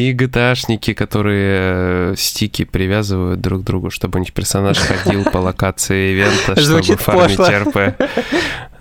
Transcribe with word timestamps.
И 0.00 0.14
GTAшники, 0.14 0.94
которые 0.94 2.12
э, 2.12 2.14
стики 2.16 2.64
привязывают 2.64 3.38
друг 3.42 3.60
к 3.60 3.64
другу, 3.64 3.90
чтобы 3.90 4.16
у 4.16 4.20
них 4.20 4.32
персонаж 4.32 4.78
ходил 5.04 5.24
по 5.24 5.36
локации 5.38 6.12
ивента, 6.12 6.58
чтобы 6.58 6.96
фармить 6.96 7.38
РП. 7.38 7.96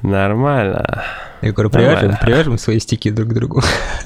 Нормально. 0.01 1.03
Я 1.41 1.51
говорю, 1.51 1.71
привяжем, 1.71 2.15
привяжем 2.21 2.57
свои 2.57 2.79
стики 2.79 3.11
друг 3.11 3.31
к 3.31 3.33
другу. 3.33 3.61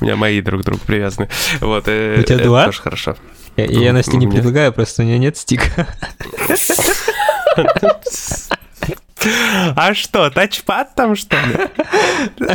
У 0.00 0.04
меня 0.04 0.16
мои 0.16 0.40
друг 0.40 0.62
к 0.62 0.64
другу 0.64 0.80
привязаны. 0.84 1.28
Вот, 1.60 1.84
э, 1.86 2.16
У 2.18 2.22
тебя 2.24 2.38
два? 2.38 2.64
тоже 2.64 2.82
хорошо. 2.82 3.14
Я, 3.56 3.92
Насте 3.92 4.16
не 4.16 4.26
предлагаю, 4.26 4.72
просто 4.72 5.02
у 5.02 5.04
меня 5.04 5.18
нет 5.18 5.36
стика. 5.36 5.86
А 9.76 9.92
что, 9.92 10.30
тачпад 10.30 10.94
там 10.94 11.14
что 11.14 11.36
ли? 11.36 12.48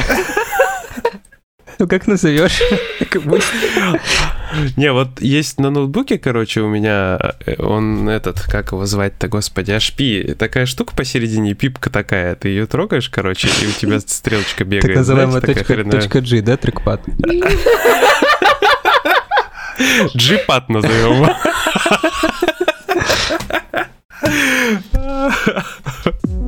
Ну 1.79 1.87
как 1.87 2.07
назовешь? 2.07 2.61
Не, 4.77 4.91
вот 4.93 5.21
есть 5.21 5.59
на 5.59 5.69
ноутбуке, 5.69 6.17
короче, 6.17 6.61
у 6.61 6.69
меня, 6.69 7.19
э, 7.45 7.61
он 7.61 8.07
этот, 8.07 8.41
как 8.41 8.71
его 8.71 8.85
звать-то, 8.85 9.27
господи, 9.27 9.71
HP, 9.71 10.35
такая 10.35 10.65
штука 10.65 10.95
посередине, 10.95 11.53
пипка 11.53 11.89
такая, 11.89 12.35
ты 12.35 12.49
ее 12.49 12.65
трогаешь, 12.65 13.09
короче, 13.09 13.47
и 13.47 13.67
у 13.67 13.71
тебя 13.71 13.99
стрелочка 13.99 14.63
бегает. 14.63 14.83
Так 14.83 14.95
называемая 14.95 15.41
точка, 15.41 16.21
G, 16.21 16.41
да, 16.41 16.55
трекпад? 16.57 17.01
G-пад 20.13 20.69
назовем. 20.69 21.29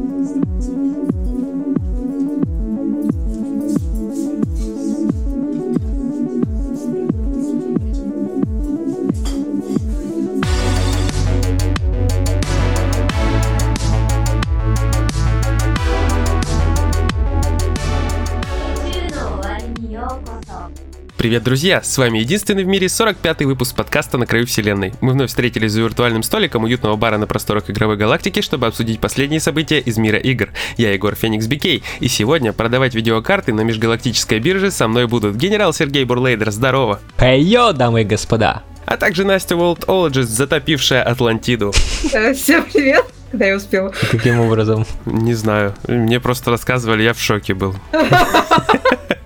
Привет, 21.17 21.41
друзья! 21.41 21.81
С 21.81 21.97
вами 21.97 22.19
единственный 22.19 22.63
в 22.63 22.67
мире 22.67 22.85
45-й 22.85 23.45
выпуск 23.45 23.75
подкаста 23.75 24.19
«На 24.19 24.27
краю 24.27 24.45
вселенной». 24.45 24.93
Мы 25.01 25.13
вновь 25.13 25.29
встретились 25.29 25.71
за 25.71 25.81
виртуальным 25.81 26.21
столиком 26.21 26.63
уютного 26.63 26.95
бара 26.95 27.17
на 27.17 27.25
просторах 27.25 27.71
игровой 27.71 27.97
галактики, 27.97 28.41
чтобы 28.41 28.67
обсудить 28.67 28.99
последние 28.99 29.39
события 29.39 29.79
из 29.79 29.97
мира 29.97 30.19
игр. 30.19 30.49
Я 30.77 30.93
Егор 30.93 31.15
Феникс 31.15 31.47
Бикей, 31.47 31.81
и 32.01 32.07
сегодня 32.07 32.53
продавать 32.53 32.93
видеокарты 32.93 33.51
на 33.51 33.61
межгалактической 33.61 34.37
бирже 34.37 34.69
со 34.69 34.87
мной 34.87 35.07
будут 35.07 35.35
генерал 35.37 35.73
Сергей 35.73 36.03
Бурлейдер, 36.03 36.51
здорово! 36.51 36.99
Хей-йо, 37.17 37.73
дамы 37.73 38.01
и 38.01 38.05
господа! 38.05 38.61
А 38.85 38.95
также 38.97 39.25
Настя 39.25 39.55
Worldologist, 39.55 40.27
затопившая 40.27 41.01
Атлантиду. 41.01 41.73
Э, 42.13 42.35
всем 42.35 42.63
привет! 42.71 43.05
Когда 43.31 43.47
я 43.47 43.55
успел? 43.55 43.91
Каким 44.11 44.39
образом? 44.39 44.85
Не 45.07 45.33
знаю. 45.33 45.73
Мне 45.87 46.19
просто 46.19 46.51
рассказывали, 46.51 47.01
я 47.01 47.13
в 47.13 47.19
шоке 47.19 47.55
был. 47.55 47.75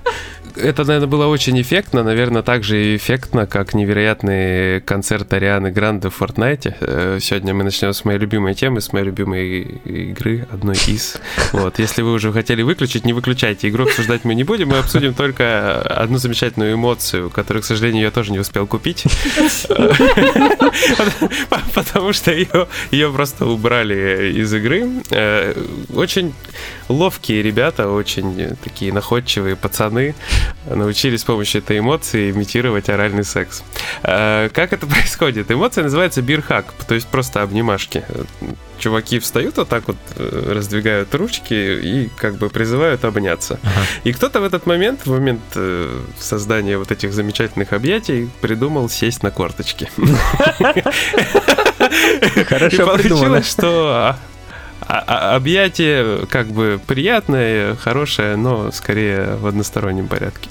это, 0.61 0.83
наверное, 0.85 1.07
было 1.07 1.25
очень 1.27 1.59
эффектно, 1.61 2.03
наверное, 2.03 2.41
так 2.41 2.63
же 2.63 2.95
эффектно, 2.95 3.47
как 3.47 3.73
невероятный 3.73 4.81
концерт 4.81 5.31
Арианы 5.33 5.71
Гранде 5.71 6.09
в 6.09 6.21
Fortnite. 6.21 6.75
Э, 6.79 7.19
сегодня 7.21 7.53
мы 7.53 7.63
начнем 7.63 7.93
с 7.93 8.05
моей 8.05 8.19
любимой 8.19 8.53
темы, 8.53 8.81
с 8.81 8.93
моей 8.93 9.05
любимой 9.05 9.61
игры, 9.85 10.47
одной 10.51 10.75
из. 10.87 11.17
Вот, 11.51 11.79
если 11.79 12.01
вы 12.01 12.13
уже 12.13 12.31
хотели 12.31 12.61
выключить, 12.61 13.05
не 13.05 13.13
выключайте. 13.13 13.67
Игру 13.69 13.85
обсуждать 13.85 14.23
мы 14.23 14.35
не 14.35 14.43
будем, 14.43 14.69
мы 14.69 14.77
обсудим 14.77 15.13
только 15.13 15.81
одну 15.81 16.17
замечательную 16.17 16.75
эмоцию, 16.75 17.29
которую, 17.29 17.63
к 17.63 17.65
сожалению, 17.65 18.03
я 18.03 18.11
тоже 18.11 18.31
не 18.31 18.39
успел 18.39 18.67
купить. 18.67 19.03
Потому 21.73 22.13
что 22.13 22.31
ее, 22.31 22.67
ее 22.91 23.11
просто 23.11 23.45
убрали 23.45 24.31
из 24.33 24.53
игры. 24.53 24.89
Э, 25.11 25.53
очень 25.93 26.33
ловкие 26.87 27.41
ребята, 27.41 27.89
очень 27.89 28.55
такие 28.63 28.93
находчивые 28.93 29.55
пацаны 29.55 30.15
научились 30.65 31.21
с 31.21 31.23
помощью 31.23 31.61
этой 31.61 31.79
эмоции 31.79 32.31
имитировать 32.31 32.89
оральный 32.89 33.23
секс. 33.23 33.63
А, 34.03 34.49
как 34.49 34.73
это 34.73 34.85
происходит? 34.91 35.51
Эмоция 35.51 35.83
называется 35.83 36.21
бирхак, 36.21 36.65
то 36.87 36.95
есть 36.95 37.07
просто 37.07 37.41
обнимашки. 37.41 38.03
Чуваки 38.79 39.19
встают 39.19 39.57
вот 39.57 39.69
так 39.69 39.87
вот, 39.87 39.97
э, 40.15 40.53
раздвигают 40.53 41.13
ручки 41.13 41.53
и 41.53 42.09
как 42.17 42.37
бы 42.37 42.49
призывают 42.49 43.05
обняться. 43.05 43.59
Ага. 43.61 43.85
И 44.03 44.11
кто-то 44.13 44.41
в 44.41 44.43
этот 44.43 44.65
момент, 44.65 45.05
в 45.05 45.11
момент 45.11 45.41
э, 45.55 45.99
создания 46.19 46.77
вот 46.77 46.91
этих 46.91 47.13
замечательных 47.13 47.73
объятий, 47.73 48.29
придумал 48.41 48.89
сесть 48.89 49.21
на 49.21 49.29
корточки. 49.29 49.87
Хорошо 52.47 52.97
придумано. 52.97 53.43
что 53.43 54.15
а, 54.81 55.03
а, 55.07 55.35
объятие 55.35 56.25
как 56.27 56.47
бы 56.47 56.79
приятное, 56.85 57.75
хорошее, 57.75 58.35
но 58.35 58.71
скорее 58.71 59.35
в 59.37 59.47
одностороннем 59.47 60.07
порядке. 60.07 60.49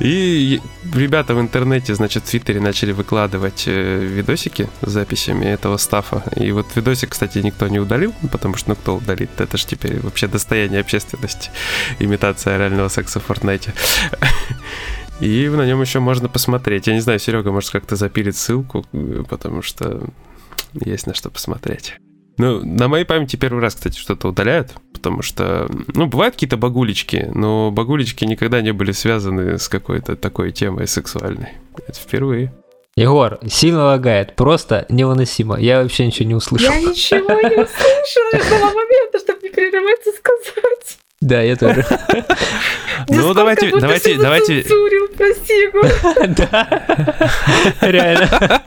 И 0.00 0.60
ребята 0.94 1.34
в 1.34 1.40
интернете, 1.40 1.94
значит, 1.94 2.24
в 2.24 2.30
Твиттере 2.30 2.60
начали 2.60 2.92
выкладывать 2.92 3.64
э, 3.66 3.98
видосики 3.98 4.68
с 4.82 4.90
записями 4.90 5.46
этого 5.46 5.76
стафа. 5.76 6.22
И 6.36 6.52
вот 6.52 6.66
видосик, 6.74 7.10
кстати, 7.10 7.38
никто 7.38 7.68
не 7.68 7.78
удалил, 7.78 8.14
потому 8.30 8.56
что, 8.56 8.70
ну, 8.70 8.76
кто 8.76 8.96
удалит? 8.96 9.30
Это 9.38 9.56
же 9.56 9.66
теперь 9.66 10.00
вообще 10.00 10.26
достояние 10.26 10.80
общественности. 10.80 11.50
Имитация 11.98 12.56
орального 12.56 12.88
секса 12.88 13.20
в 13.20 13.28
Fortnite. 13.28 13.70
И 15.20 15.48
на 15.48 15.64
нем 15.64 15.80
еще 15.80 16.00
можно 16.00 16.28
посмотреть. 16.28 16.86
Я 16.86 16.94
не 16.94 17.00
знаю, 17.00 17.18
Серега, 17.18 17.50
может, 17.50 17.70
как-то 17.70 17.96
запилит 17.96 18.36
ссылку, 18.36 18.84
э, 18.92 19.24
потому 19.28 19.62
что 19.62 20.02
есть 20.74 21.06
на 21.06 21.14
что 21.14 21.30
посмотреть. 21.30 21.94
Ну, 22.38 22.62
на 22.64 22.88
моей 22.88 23.04
памяти 23.04 23.36
первый 23.36 23.62
раз, 23.62 23.74
кстати, 23.74 23.98
что-то 23.98 24.28
удаляют, 24.28 24.72
потому 24.92 25.22
что, 25.22 25.68
ну, 25.94 26.06
бывают 26.06 26.34
какие-то 26.34 26.58
багулечки, 26.58 27.30
но 27.34 27.70
багулечки 27.70 28.24
никогда 28.26 28.60
не 28.60 28.72
были 28.72 28.92
связаны 28.92 29.58
с 29.58 29.68
какой-то 29.68 30.16
такой 30.16 30.52
темой 30.52 30.86
сексуальной. 30.86 31.54
Это 31.88 31.98
впервые. 31.98 32.52
Егор, 32.94 33.38
сильно 33.46 33.84
лагает, 33.84 34.36
просто 34.36 34.86
невыносимо. 34.88 35.58
Я 35.58 35.82
вообще 35.82 36.06
ничего 36.06 36.28
не 36.28 36.34
услышал. 36.34 36.72
Я 36.72 36.80
ничего 36.80 37.40
не 37.40 37.62
услышала 37.62 38.30
этого 38.32 38.66
момента, 38.66 39.18
чтобы 39.18 39.40
не 39.42 39.50
прерываться 39.50 40.10
сказать. 40.12 40.98
Да, 41.20 41.42
я 41.42 41.56
тоже. 41.56 41.84
Ну, 43.08 43.34
давайте, 43.34 43.70
давайте, 43.70 44.14
давайте. 44.16 44.64
Прости, 45.16 45.52
Егор. 45.54 45.86
Да, 46.36 47.78
реально. 47.80 48.62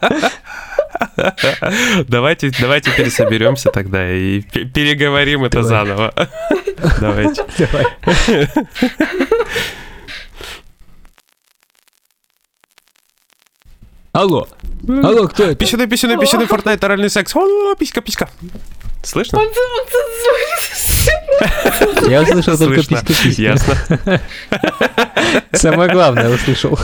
Давайте, 2.08 2.52
давайте 2.60 2.92
пересоберемся 2.92 3.70
тогда 3.72 4.12
и 4.12 4.42
переговорим 4.42 5.44
это 5.44 5.64
заново. 5.64 6.14
Давайте. 7.00 7.46
Давай. 7.58 7.86
Алло. 14.12 14.48
Алло, 14.88 15.28
кто 15.28 15.44
это? 15.44 15.56
Писюны, 15.56 15.88
писюны, 15.88 16.18
писюны, 16.18 16.44
Fortnite, 16.44 16.84
оральный 16.84 17.10
секс. 17.10 17.36
О, 17.36 17.76
писька, 17.76 18.02
писька. 18.02 18.30
Слышно? 19.04 19.40
Я 22.10 22.22
услышал 22.24 22.58
только 22.58 22.84
писька, 22.84 23.06
писька. 23.06 23.42
Ясно. 23.42 24.22
Самое 25.54 25.92
главное 25.92 26.28
я 26.30 26.36
услышал. 26.36 26.78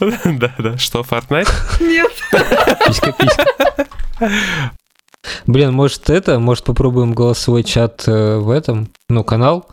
Да, 0.24 0.54
да. 0.58 0.78
Что, 0.78 1.00
Fortnite? 1.00 1.50
Нет. 1.80 2.10
Писька, 2.86 3.12
писька. 3.12 3.44
Блин, 5.46 5.72
может 5.72 6.08
это, 6.08 6.38
может 6.38 6.64
попробуем 6.64 7.12
голосовой 7.12 7.62
чат 7.62 8.04
э, 8.06 8.38
в 8.38 8.50
этом, 8.50 8.88
ну, 9.08 9.22
канал 9.22 9.68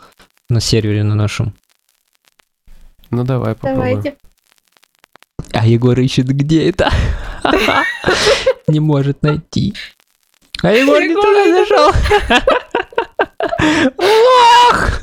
на 0.50 0.60
сервере 0.60 1.04
на 1.04 1.16
нашем. 1.16 1.56
Ну, 3.12 3.24
давай 3.24 3.56
попробуем. 3.56 4.01
Давайте. 4.01 4.18
А 5.54 5.66
Егор 5.66 5.98
ищет, 5.98 6.28
где 6.28 6.69
это? 6.69 6.92
Не 8.68 8.80
может 8.80 9.22
найти. 9.24 9.74
А 10.62 10.72
Егор 10.72 11.00
не 11.00 11.13
туда 11.13 11.46
зашел. 11.54 11.92
Лох! 13.98 15.00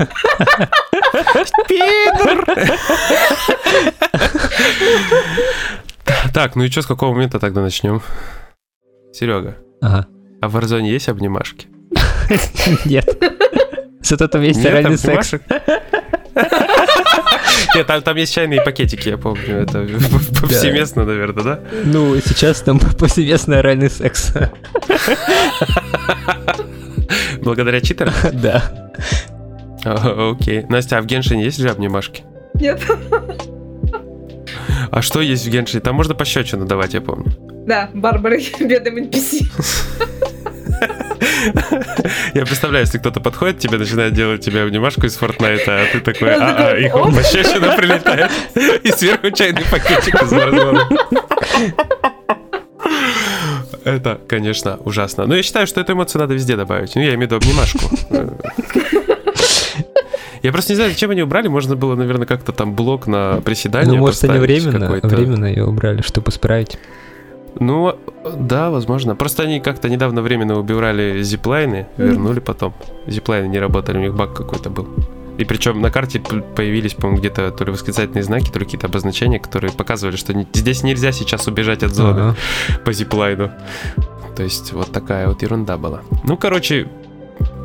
Пидор! 1.68 2.44
Так, 6.32 6.56
ну 6.56 6.64
и 6.64 6.70
что, 6.70 6.82
с 6.82 6.86
какого 6.86 7.12
момента 7.12 7.38
тогда 7.38 7.60
начнем? 7.60 8.02
Серега. 9.12 9.56
Ага. 9.80 10.06
А 10.40 10.48
в 10.48 10.56
Warzone 10.56 10.86
есть 10.86 11.08
обнимашки? 11.08 11.68
Нет. 12.84 13.06
Зато 14.00 14.28
там 14.28 14.42
есть 14.42 14.64
оральный 14.64 14.98
секс. 14.98 15.34
Нет, 17.74 17.86
там, 17.86 18.02
там 18.02 18.16
есть 18.16 18.34
чайные 18.34 18.60
пакетики, 18.62 19.08
я 19.08 19.16
помню. 19.16 19.62
Это 19.62 19.86
повсеместно, 20.40 21.04
наверное, 21.04 21.44
да? 21.44 21.60
Ну, 21.84 22.16
сейчас 22.16 22.60
там 22.60 22.78
повсеместно 22.78 23.58
оральный 23.58 23.90
секс. 23.90 24.32
Благодаря 27.44 27.80
читерам? 27.80 28.14
Да. 28.32 28.90
Окей. 29.84 30.64
Настя, 30.68 30.98
а 30.98 31.02
в 31.02 31.06
Геншине 31.06 31.44
есть 31.44 31.58
же 31.58 31.68
обнимашки? 31.68 32.24
Нет. 32.54 32.80
А 34.90 35.02
что 35.02 35.20
есть 35.20 35.46
в 35.46 35.50
Геншине? 35.50 35.80
Там 35.80 35.94
можно 35.94 36.14
пощечину 36.14 36.64
давать, 36.64 36.94
я 36.94 37.00
помню. 37.00 37.32
Да, 37.66 37.90
Барбара 37.92 38.38
бедным 38.60 38.98
NPC. 38.98 39.44
Я 42.34 42.44
представляю, 42.44 42.84
если 42.84 42.98
кто-то 42.98 43.20
подходит 43.20 43.56
к 43.56 43.60
тебе, 43.60 43.78
начинает 43.78 44.14
делать 44.14 44.44
тебе 44.44 44.62
обнимашку 44.62 45.06
из 45.06 45.16
Фортнайта, 45.16 45.82
а 45.82 45.86
ты 45.92 46.00
такой, 46.00 46.34
а, 46.34 46.70
а, 46.70 46.76
и 46.76 46.88
хоп, 46.88 47.14
пощечина 47.14 47.76
прилетает, 47.76 48.30
и 48.82 48.90
сверху 48.90 49.30
чайный 49.30 49.62
пакетик 49.70 50.22
из 50.22 50.32
Warzone. 50.32 52.13
Это, 53.84 54.18
конечно, 54.26 54.78
ужасно. 54.84 55.26
Но 55.26 55.36
я 55.36 55.42
считаю, 55.42 55.66
что 55.66 55.80
эту 55.80 55.92
эмоцию 55.92 56.22
надо 56.22 56.34
везде 56.34 56.56
добавить. 56.56 56.94
Ну, 56.94 57.02
я 57.02 57.14
имею 57.14 57.28
в 57.28 57.32
виду 57.32 57.36
обнимашку. 57.36 57.80
Я 60.42 60.52
просто 60.52 60.72
не 60.72 60.76
знаю, 60.76 60.90
зачем 60.90 61.10
они 61.10 61.22
убрали. 61.22 61.48
Можно 61.48 61.74
было, 61.74 61.94
наверное, 61.94 62.26
как-то 62.26 62.52
там 62.52 62.74
блок 62.74 63.06
на 63.06 63.40
приседание 63.40 63.94
Ну, 63.94 64.00
может, 64.00 64.22
они 64.24 64.38
временно, 64.38 65.00
временно 65.02 65.46
ее 65.46 65.64
убрали, 65.64 66.02
чтобы 66.02 66.28
исправить. 66.28 66.78
Ну, 67.58 67.98
да, 68.36 68.68
возможно. 68.70 69.16
Просто 69.16 69.44
они 69.44 69.60
как-то 69.60 69.88
недавно 69.88 70.20
временно 70.20 70.58
убирали 70.58 71.22
зиплайны, 71.22 71.86
вернули 71.96 72.40
потом. 72.40 72.74
Зиплайны 73.06 73.46
не 73.46 73.58
работали, 73.58 73.96
у 73.96 74.00
них 74.02 74.14
баг 74.14 74.34
какой-то 74.34 74.68
был. 74.68 74.86
И 75.38 75.44
причем 75.44 75.80
на 75.80 75.90
карте 75.90 76.20
появились, 76.20 76.94
по-моему, 76.94 77.18
где-то 77.18 77.50
то 77.50 77.64
ли 77.64 77.72
восклицательные 77.72 78.22
знаки, 78.22 78.50
то 78.50 78.58
ли 78.58 78.64
какие-то 78.64 78.86
обозначения, 78.86 79.38
которые 79.38 79.72
показывали, 79.72 80.16
что 80.16 80.32
не- 80.34 80.46
здесь 80.52 80.82
нельзя 80.82 81.12
сейчас 81.12 81.46
убежать 81.48 81.82
от 81.82 81.94
зоны 81.94 82.20
Ага. 82.20 82.36
по 82.84 82.92
зиплайну. 82.92 83.50
То 84.36 84.42
есть 84.42 84.72
вот 84.72 84.90
такая 84.92 85.28
вот 85.28 85.42
ерунда 85.42 85.76
была. 85.76 86.00
Ну, 86.24 86.36
короче, 86.36 86.88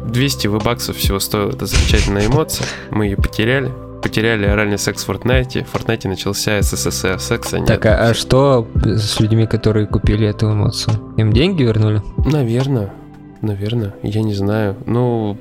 200 0.08 0.48
баксов 0.64 0.98
всего 0.98 1.20
стоила 1.20 1.50
эта 1.52 1.66
замечательная 1.66 2.26
эмоция. 2.28 2.66
Мы 2.92 3.06
ее 3.06 3.18
потеряли. 3.18 3.72
Потеряли 4.02 4.46
оральный 4.46 4.78
секс 4.78 5.04
в 5.04 5.10
Fortnite. 5.10 5.66
В 5.66 5.76
Fortnite 5.76 6.08
начался 6.08 6.62
СССР. 6.62 7.20
Секса 7.20 7.60
нет. 7.60 7.68
Так, 7.68 7.86
а, 7.86 8.10
а 8.10 8.14
что 8.14 8.66
с 8.86 9.20
людьми, 9.20 9.46
которые 9.46 9.88
купили 9.88 10.26
эту 10.26 10.52
эмоцию? 10.52 10.96
Им 11.18 11.34
деньги 11.34 11.64
вернули? 11.64 12.02
Наверное. 12.26 12.94
Наверное. 13.42 13.94
Я 14.04 14.22
не 14.22 14.34
знаю. 14.34 14.78
Ну, 14.86 15.38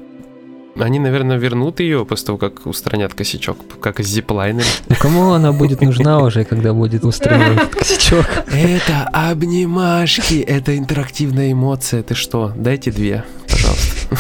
они, 0.81 0.99
наверное, 0.99 1.37
вернут 1.37 1.81
ее 1.81 2.05
после 2.05 2.27
того, 2.27 2.39
как 2.39 2.67
устранят 2.67 3.15
косячок, 3.15 3.59
как 3.81 4.01
с 4.01 4.07
зиплайнами. 4.07 4.65
Ну 4.89 4.97
кому 4.99 5.33
она 5.33 5.53
будет 5.53 5.81
нужна 5.81 6.21
уже, 6.21 6.45
когда 6.45 6.73
будет 6.73 7.05
устранен 7.05 7.69
косячок? 7.71 8.27
Это 8.53 9.09
обнимашки, 9.13 10.41
это 10.41 10.77
интерактивная 10.77 11.53
эмоция. 11.53 12.03
Ты 12.03 12.15
что? 12.15 12.53
Дайте 12.57 12.91
две, 12.91 13.25
пожалуйста. 13.49 14.17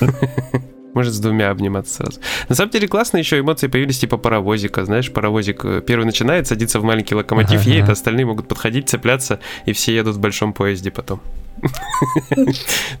Может, 0.94 1.14
с 1.14 1.20
двумя 1.20 1.50
обниматься 1.50 1.94
сразу. 1.94 2.20
На 2.48 2.56
самом 2.56 2.72
деле 2.72 2.88
классно 2.88 3.18
еще 3.18 3.38
эмоции 3.38 3.68
появились 3.68 3.98
типа 3.98 4.16
паровозика. 4.16 4.84
Знаешь, 4.84 5.12
паровозик 5.12 5.64
э, 5.64 5.82
первый 5.86 6.04
начинает, 6.06 6.48
садится 6.48 6.80
в 6.80 6.84
маленький 6.84 7.14
локомотив, 7.14 7.60
Ага, 7.60 7.70
едет, 7.70 7.84
ага. 7.84 7.92
остальные 7.92 8.26
могут 8.26 8.48
подходить, 8.48 8.88
цепляться, 8.88 9.38
и 9.64 9.72
все 9.72 9.94
едут 9.94 10.16
в 10.16 10.18
большом 10.18 10.52
поезде 10.52 10.90
потом. 10.90 11.20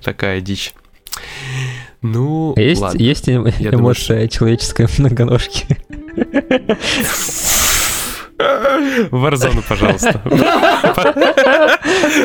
Такая 0.04 0.40
дичь. 0.40 0.74
Ну, 2.02 2.54
Есть, 2.56 2.80
ладно. 2.80 2.98
есть 2.98 3.28
эм- 3.28 3.46
Я 3.58 3.70
думаю, 3.72 3.94
эмоция 3.94 4.28
человеческой 4.28 4.86
многоножки? 4.98 5.66
Варзону, 9.10 9.62
пожалуйста. 9.68 10.22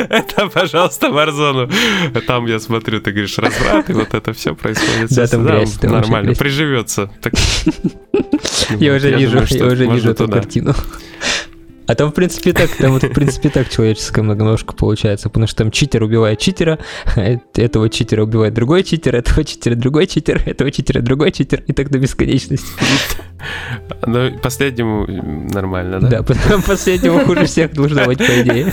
Это, 0.08 0.48
пожалуйста, 0.48 1.10
Варзону. 1.10 1.68
Там, 2.26 2.46
я 2.46 2.60
смотрю, 2.60 3.00
ты 3.00 3.10
говоришь, 3.10 3.36
разврат, 3.38 3.90
и 3.90 3.92
вот 3.94 4.14
это 4.14 4.32
все 4.32 4.54
происходит. 4.54 5.10
Да, 5.10 5.26
там 5.26 5.44
грязь, 5.44 5.82
Нормально, 5.82 6.34
приживется. 6.34 7.10
Так- 7.20 7.34
Я 8.78 8.94
уже 8.94 9.10
вижу, 9.16 9.32
думаю, 9.32 9.48
я 9.50 9.66
уже 9.66 9.86
вижу 9.86 10.10
эту 10.10 10.28
картину. 10.28 10.74
А 11.86 11.94
там, 11.94 12.10
в 12.10 12.14
принципе, 12.14 12.52
так, 12.52 12.70
там 12.70 12.92
вот, 12.92 13.02
в 13.02 13.12
принципе, 13.12 13.50
так 13.50 13.68
человеческая 13.68 14.22
многоножка 14.22 14.74
получается, 14.74 15.28
потому 15.28 15.46
что 15.46 15.56
там 15.58 15.70
читер 15.70 16.02
убивает 16.02 16.38
читера, 16.38 16.78
э- 17.16 17.38
этого 17.56 17.90
читера 17.90 18.22
убивает 18.24 18.54
другой 18.54 18.84
читер, 18.84 19.16
этого 19.16 19.44
читера 19.44 19.74
другой 19.74 20.06
читер, 20.06 20.42
этого 20.46 20.70
читера 20.70 21.00
другой 21.02 21.30
читер, 21.32 21.62
и 21.66 21.72
так 21.72 21.90
до 21.90 21.98
бесконечности. 21.98 22.66
Ну, 24.06 24.30
последнему 24.42 25.04
м, 25.04 25.48
нормально, 25.48 26.00
да? 26.00 26.08
Да, 26.08 26.22
потом 26.22 26.62
последнего 26.62 27.20
хуже 27.20 27.44
всех 27.44 27.74
должно 27.74 28.06
быть, 28.06 28.18
по 28.18 28.40
идее. 28.40 28.72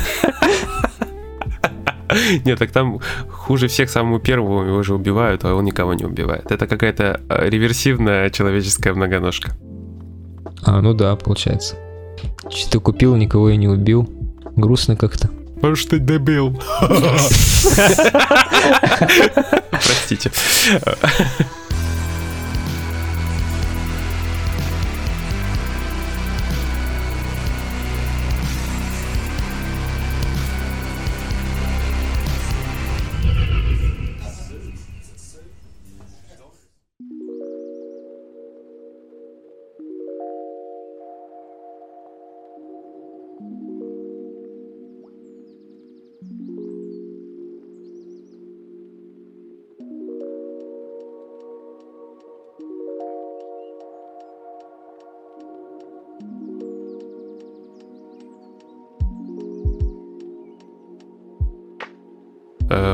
Нет, 2.45 2.59
так 2.59 2.71
там 2.71 2.99
хуже 3.29 3.67
всех 3.67 3.89
самому 3.89 4.19
первому 4.19 4.63
его 4.63 4.83
же 4.83 4.93
убивают, 4.95 5.43
а 5.43 5.55
он 5.55 5.65
никого 5.65 5.93
не 5.93 6.05
убивает. 6.05 6.51
Это 6.51 6.67
какая-то 6.67 7.19
э, 7.27 7.49
реверсивная 7.49 8.29
человеческая 8.29 8.93
многоножка. 8.93 9.51
А, 10.63 10.81
ну 10.81 10.93
да, 10.93 11.15
получается. 11.15 11.75
Что-то 12.49 12.79
купил, 12.79 13.15
никого 13.15 13.49
и 13.49 13.57
не 13.57 13.67
убил. 13.67 14.09
Грустно 14.55 14.95
как-то. 14.95 15.29
Потому 15.55 15.75
что 15.75 15.99
дебил. 15.99 16.59
Простите. 19.71 20.31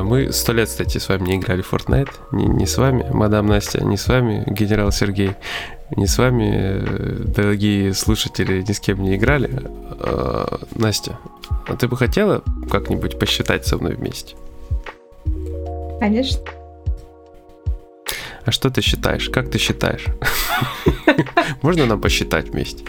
Мы 0.04 0.32
сто 0.32 0.54
лет, 0.54 0.70
кстати, 0.70 0.98
с 0.98 1.10
вами 1.10 1.28
не 1.28 1.36
играли 1.36 1.62
в 1.62 1.72
Fortnite. 1.72 2.12
Не, 2.32 2.46
не 2.46 2.66
с 2.66 2.78
вами, 2.78 3.06
мадам 3.12 3.48
Настя, 3.48 3.84
не 3.84 3.98
с 3.98 4.08
вами, 4.08 4.44
генерал 4.48 4.92
Сергей. 4.92 5.36
Не 5.96 6.08
с 6.08 6.18
вами, 6.18 6.52
э, 6.54 7.24
дорогие 7.36 7.94
слушатели, 7.94 8.62
ни 8.62 8.74
с 8.74 8.80
кем 8.80 9.02
не 9.02 9.16
играли. 9.16 9.50
Э, 10.00 10.46
Настя, 10.76 11.18
а 11.68 11.76
ты 11.76 11.88
бы 11.88 11.96
хотела 11.96 12.44
как-нибудь 12.70 13.18
посчитать 13.18 13.66
со 13.66 13.78
мной 13.78 13.96
вместе? 13.96 14.36
Конечно. 16.00 16.42
А 18.46 18.52
что 18.52 18.70
ты 18.70 18.82
считаешь? 18.82 19.30
Как 19.30 19.50
ты 19.50 19.58
считаешь? 19.58 20.06
Можно 21.62 21.86
нам 21.86 22.02
посчитать 22.02 22.50
вместе? 22.50 22.84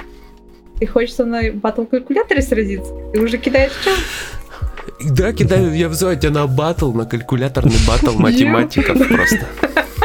Ты 0.78 0.86
хочешь 0.86 1.14
со 1.14 1.24
мной 1.24 1.50
в 1.50 1.56
батл-калькуляторе 1.56 2.42
сразиться? 2.42 2.92
Ты 3.12 3.20
уже 3.20 3.38
кидаешь 3.38 3.72
что? 3.80 3.90
Да, 5.04 5.32
кидаю, 5.32 5.74
я 5.74 5.88
вызываю 5.88 6.18
тебя 6.18 6.30
на 6.30 6.46
батл, 6.46 6.92
на 6.92 7.06
калькуляторный 7.06 7.76
батл 7.86 8.18
математиков 8.18 8.96
просто. 9.08 9.46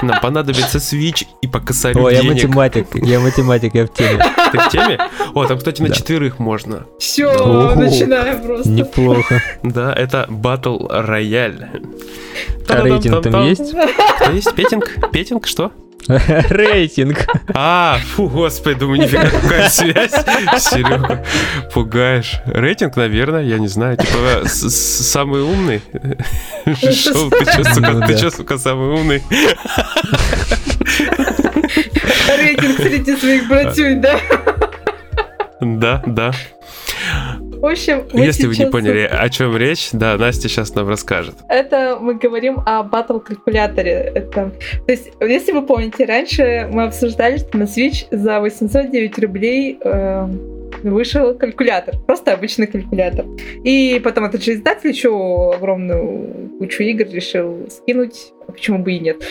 Нам 0.02 0.20
понадобится 0.22 0.80
свич 0.80 1.26
и 1.42 1.48
по 1.48 1.60
косарю 1.62 2.06
О, 2.06 2.10
я 2.12 2.24
математик, 2.24 2.88
я 2.96 3.20
математик, 3.22 3.74
я 3.74 3.86
в 3.86 3.94
теме. 3.94 4.24
Ты 4.52 4.60
в 4.60 4.70
теме? 4.70 5.00
О, 5.34 5.46
там, 5.46 5.58
кстати, 5.58 5.82
на 5.82 5.88
Да. 5.90 5.96
четверых 5.96 6.40
можно. 6.40 6.86
Все, 7.00 7.32
начинаем 7.76 8.42
просто. 8.42 8.70
Неплохо. 8.70 9.42
Да, 9.64 9.94
это 9.94 10.26
батл 10.30 10.88
рояль. 10.90 11.70
А 12.68 12.82
рейтинг 12.82 13.24
там 13.24 13.48
есть? 13.48 13.74
Кто 14.20 14.32
есть? 14.32 14.54
Петинг? 14.56 14.92
Петинг, 15.12 15.48
что? 15.48 15.72
Рейтинг. 16.50 17.26
А, 17.54 17.98
фу, 18.16 18.28
господи, 18.28 18.80
думаю, 18.80 19.02
нифига, 19.02 19.30
какая 19.42 19.70
связь. 19.70 20.12
Серега, 20.60 21.24
пугаешь. 21.74 22.40
Рейтинг, 22.46 22.96
наверное, 22.96 23.44
я 23.44 23.58
не 23.60 23.68
знаю. 23.68 23.98
Типа, 23.98 24.48
самый 24.48 25.42
умный. 25.42 25.82
Шоу, 26.66 27.30
ты 27.30 27.46
чё, 27.46 27.64
сука, 27.64 27.92
Ну 27.92 28.08
ты 28.08 28.18
чё, 28.18 28.30
сука, 28.32 28.58
самый 28.58 28.90
умный? 28.90 29.24
Рейтинг 32.38 32.78
среди 32.78 33.16
своих 33.16 33.48
братюнь, 33.48 34.02
да? 34.02 34.20
Да, 35.62 36.04
да. 36.06 36.32
В 37.64 37.66
общем, 37.66 38.04
мы 38.12 38.26
Если 38.26 38.46
вы 38.46 38.58
не 38.58 38.70
поняли, 38.70 39.10
о 39.10 39.30
чем 39.30 39.56
речь, 39.56 39.92
да, 39.94 40.18
Настя 40.18 40.50
сейчас 40.50 40.76
нам 40.76 40.90
расскажет. 40.90 41.36
Это 41.48 41.98
мы 41.98 42.16
говорим 42.16 42.60
о 42.66 42.84
батл-калькуляторе. 42.84 44.12
Это... 44.14 44.52
То 44.86 44.92
есть, 44.92 45.14
если 45.22 45.54
вы 45.54 45.66
помните, 45.66 46.04
раньше 46.04 46.68
мы 46.70 46.84
обсуждали, 46.84 47.38
что 47.38 47.58
на 47.58 47.64
Switch 47.64 48.06
за 48.12 48.42
809 48.42 49.18
рублей 49.20 49.80
э, 49.82 50.28
вышел 50.84 51.36
калькулятор. 51.36 51.96
Просто 52.06 52.34
обычный 52.34 52.68
калькулятор. 52.68 53.28
И 53.64 54.02
потом 54.04 54.26
этот 54.26 54.44
же 54.44 54.56
издатель 54.56 54.90
еще 54.90 55.54
огромную 55.56 56.50
кучу 56.60 56.84
игр 56.84 57.06
решил 57.10 57.70
скинуть. 57.70 58.34
А 58.46 58.52
Почему 58.52 58.80
бы 58.80 58.92
и 58.92 59.00
нет? 59.00 59.24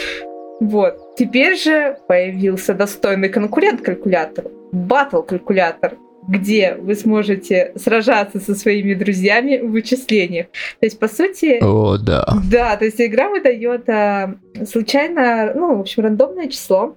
Вот. 0.58 1.16
Теперь 1.18 1.58
же 1.58 1.98
появился 2.08 2.72
достойный 2.72 3.28
конкурент 3.28 3.82
калькулятору. 3.82 4.50
Батл 4.72 5.20
калькулятор 5.20 5.98
где 6.28 6.74
вы 6.74 6.94
сможете 6.94 7.72
сражаться 7.76 8.38
со 8.40 8.54
своими 8.54 8.94
друзьями 8.94 9.58
в 9.58 9.70
вычислениях. 9.72 10.46
То 10.80 10.86
есть, 10.86 10.98
по 10.98 11.08
сути... 11.08 11.62
О, 11.62 11.96
да. 11.98 12.24
Да, 12.50 12.76
то 12.76 12.84
есть 12.84 13.00
игра 13.00 13.28
выдает 13.28 13.88
а, 13.88 14.34
случайно, 14.66 15.52
ну, 15.54 15.76
в 15.76 15.80
общем, 15.80 16.04
рандомное 16.04 16.48
число, 16.48 16.96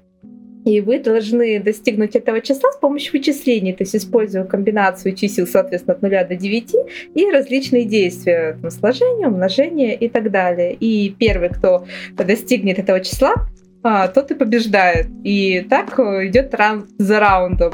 и 0.66 0.82
вы 0.82 1.00
должны 1.00 1.60
достигнуть 1.60 2.16
этого 2.16 2.42
числа 2.42 2.72
с 2.72 2.78
помощью 2.78 3.14
вычислений, 3.14 3.74
то 3.74 3.84
есть 3.84 3.96
используя 3.96 4.46
комбинацию 4.46 5.16
чисел, 5.16 5.46
соответственно, 5.46 5.96
от 5.96 6.02
0 6.02 6.12
до 6.28 6.36
9 6.36 6.76
и 7.14 7.32
различные 7.32 7.86
действия, 7.86 8.58
там, 8.60 8.72
сложение, 8.72 9.28
умножение 9.28 9.96
и 9.96 10.10
так 10.10 10.32
далее. 10.32 10.74
И 10.74 11.16
первый, 11.18 11.50
кто 11.50 11.86
достигнет 12.14 12.80
этого 12.80 13.00
числа, 13.00 13.36
а, 13.84 14.08
тот 14.08 14.32
и 14.32 14.34
побеждает. 14.34 15.08
И 15.24 15.64
так 15.70 16.00
э, 16.00 16.28
идет 16.28 16.56
раунд 16.56 16.90
за 16.98 17.20
раундом. 17.20 17.74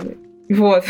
Вот. 0.52 0.86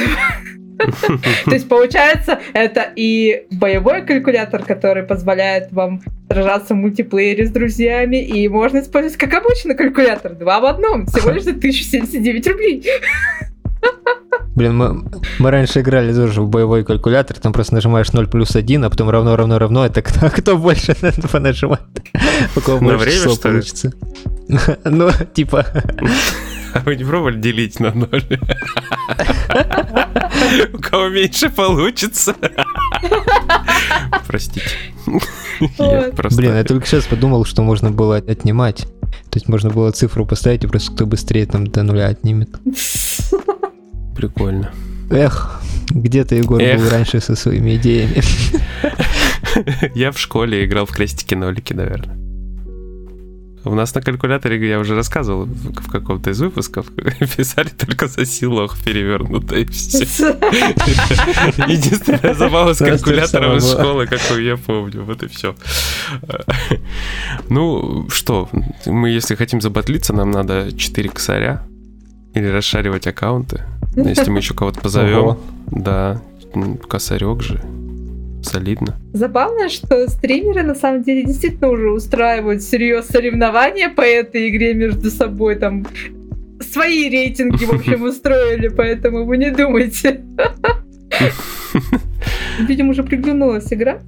То 1.46 1.52
есть, 1.52 1.70
получается, 1.70 2.40
это 2.54 2.92
и 2.96 3.46
боевой 3.52 4.04
калькулятор, 4.04 4.64
который 4.64 5.04
позволяет 5.04 5.72
вам 5.72 6.02
сражаться 6.30 6.74
в 6.74 6.78
мультиплеере 6.78 7.46
с 7.46 7.52
друзьями, 7.52 8.24
и 8.24 8.48
можно 8.48 8.80
использовать 8.80 9.18
как 9.18 9.34
обычный 9.34 9.76
калькулятор, 9.76 10.34
два 10.34 10.60
в 10.60 10.66
одном, 10.66 11.06
всего 11.06 11.30
лишь 11.32 11.44
за 11.44 11.52
1079 11.52 12.48
рублей. 12.48 12.84
Блин, 14.56 14.78
мы, 14.78 15.04
мы 15.40 15.52
раньше 15.52 15.82
играли 15.82 16.14
тоже 16.14 16.42
в 16.42 16.50
боевой 16.50 16.84
калькулятор, 16.84 17.38
там 17.40 17.54
просто 17.54 17.76
нажимаешь 17.76 18.12
0 18.12 18.28
плюс 18.28 18.56
1, 18.56 18.84
а 18.84 18.90
потом 18.90 19.10
равно, 19.10 19.36
равно, 19.36 19.60
равно, 19.60 19.86
это 19.86 20.02
кто, 20.02 20.30
кто 20.30 20.58
больше 20.58 20.96
понажимает, 21.32 21.82
у 22.56 22.60
кого 22.60 22.80
На 22.80 22.98
больше 22.98 23.06
время, 23.06 23.20
число 23.20 23.36
получится. 23.38 23.94
Ну, 24.84 25.10
типа, 25.34 25.66
А 26.74 26.80
вы 26.86 26.96
не 26.96 27.04
пробовали 27.04 27.40
делить 27.40 27.80
на 27.80 27.94
ноль? 27.94 28.24
У 30.74 30.78
кого 30.78 31.10
меньше 31.10 31.50
получится. 31.50 32.36
Простите. 34.28 34.70
Блин, 36.36 36.56
я 36.56 36.64
только 36.64 36.86
сейчас 36.88 37.06
подумал, 37.06 37.46
что 37.46 37.62
можно 37.64 37.92
было 37.92 38.18
отнимать. 38.18 38.88
То 39.30 39.38
есть 39.38 39.48
можно 39.48 39.70
было 39.70 39.92
цифру 39.92 40.26
поставить, 40.26 40.64
и 40.64 40.68
просто 40.68 40.92
кто 40.94 41.06
быстрее 41.06 41.46
там 41.46 41.68
до 41.68 41.84
нуля 41.84 42.08
отнимет. 42.08 42.50
Прикольно. 44.16 44.72
Эх, 45.10 45.62
где 45.90 46.24
ты, 46.24 46.36
Егор, 46.36 46.62
Эх. 46.62 46.80
был 46.80 46.90
раньше 46.90 47.20
со 47.20 47.36
своими 47.36 47.76
идеями? 47.76 48.22
Я 49.96 50.12
в 50.12 50.18
школе 50.20 50.66
играл 50.66 50.86
в 50.86 50.92
крестики-нолики, 50.92 51.74
наверное. 51.74 52.21
У 53.64 53.76
нас 53.76 53.94
на 53.94 54.02
калькуляторе, 54.02 54.68
я 54.68 54.80
уже 54.80 54.96
рассказывал 54.96 55.46
в 55.46 55.92
каком-то 55.92 56.32
из 56.32 56.42
выпусков, 56.42 56.88
писали 57.38 57.70
только 57.70 58.08
за 58.08 58.26
силох 58.26 58.78
перевернуто 58.84 59.56
и 59.56 59.66
все. 59.66 60.00
Единственная 61.68 62.34
забава 62.34 62.74
с 62.74 62.80
калькулятором 62.80 63.58
из 63.58 63.72
школы, 63.72 64.08
какую 64.08 64.44
я 64.44 64.58
помню, 64.58 65.04
вот 65.04 65.22
и 65.24 65.28
все. 65.28 65.56
Ну, 67.50 68.08
что, 68.10 68.50
мы 68.86 69.10
если 69.10 69.36
хотим 69.36 69.62
забатлиться, 69.62 70.14
нам 70.14 70.32
надо 70.32 70.72
4 70.76 71.10
косаря 71.10 71.64
или 72.34 72.48
расшаривать 72.48 73.08
аккаунты. 73.08 73.64
Если 73.96 74.30
мы 74.30 74.40
еще 74.40 74.54
кого-то 74.54 74.80
позовем, 74.80 75.38
да, 75.68 76.22
косарек 76.88 77.42
же, 77.42 77.62
солидно. 78.46 78.96
Забавно, 79.14 79.70
что 79.70 80.08
стримеры 80.08 80.64
на 80.64 80.76
самом 80.76 81.04
деле 81.04 81.24
действительно 81.24 81.70
уже 81.70 81.92
устраивают 81.92 82.62
серьез 82.64 83.08
соревнования 83.08 83.90
по 83.90 84.02
этой 84.02 84.50
игре 84.50 84.74
между 84.74 85.10
собой, 85.10 85.56
там 85.56 85.86
свои 86.62 87.10
рейтинги, 87.10 87.66
в 87.66 87.74
общем, 87.74 88.04
устроили, 88.08 88.68
поэтому 88.68 89.26
вы 89.26 89.38
не 89.38 89.52
думайте. 89.52 90.22
Видимо, 92.68 92.92
уже 92.92 93.04
приглянулась 93.04 93.72
игра. 93.72 94.00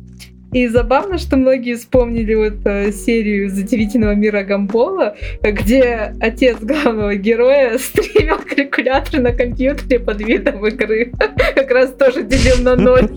И 0.53 0.67
забавно, 0.67 1.17
что 1.17 1.35
многие 1.35 1.75
вспомнили 1.75 2.35
вот 2.35 2.65
э, 2.65 2.91
серию 2.91 3.45
из 3.45 3.57
удивительного 3.57 4.13
мира 4.13 4.43
Гамбола, 4.43 5.15
где 5.41 6.13
отец 6.21 6.57
главного 6.61 7.15
героя 7.15 7.77
стримил 7.79 8.37
калькулятор 8.37 9.19
на 9.19 9.31
компьютере 9.31 9.99
под 9.99 10.21
видом 10.21 10.63
игры. 10.67 11.11
Как 11.55 11.71
раз 11.71 11.93
тоже 11.93 12.23
делил 12.23 12.61
на 12.61 12.75
ноль. 12.75 13.09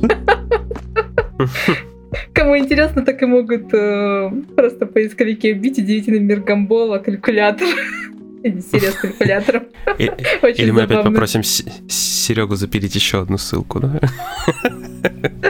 Кому 2.32 2.56
интересно, 2.56 3.04
так 3.04 3.22
и 3.22 3.26
могут 3.26 3.72
э, 3.74 4.30
просто 4.56 4.86
поисковики 4.86 5.52
вбить 5.52 5.78
удивительный 5.78 6.20
мир 6.20 6.40
Гамбола, 6.40 6.98
калькулятор. 6.98 7.66
Серия 8.42 8.92
с 8.92 8.94
калькулятором. 8.94 9.64
Или 9.98 10.70
мы 10.70 10.82
опять 10.82 11.02
попросим 11.02 11.42
Серегу 11.42 12.54
запилить 12.54 12.94
еще 12.94 13.22
одну 13.22 13.38
ссылку, 13.38 13.80
да? 13.80 14.00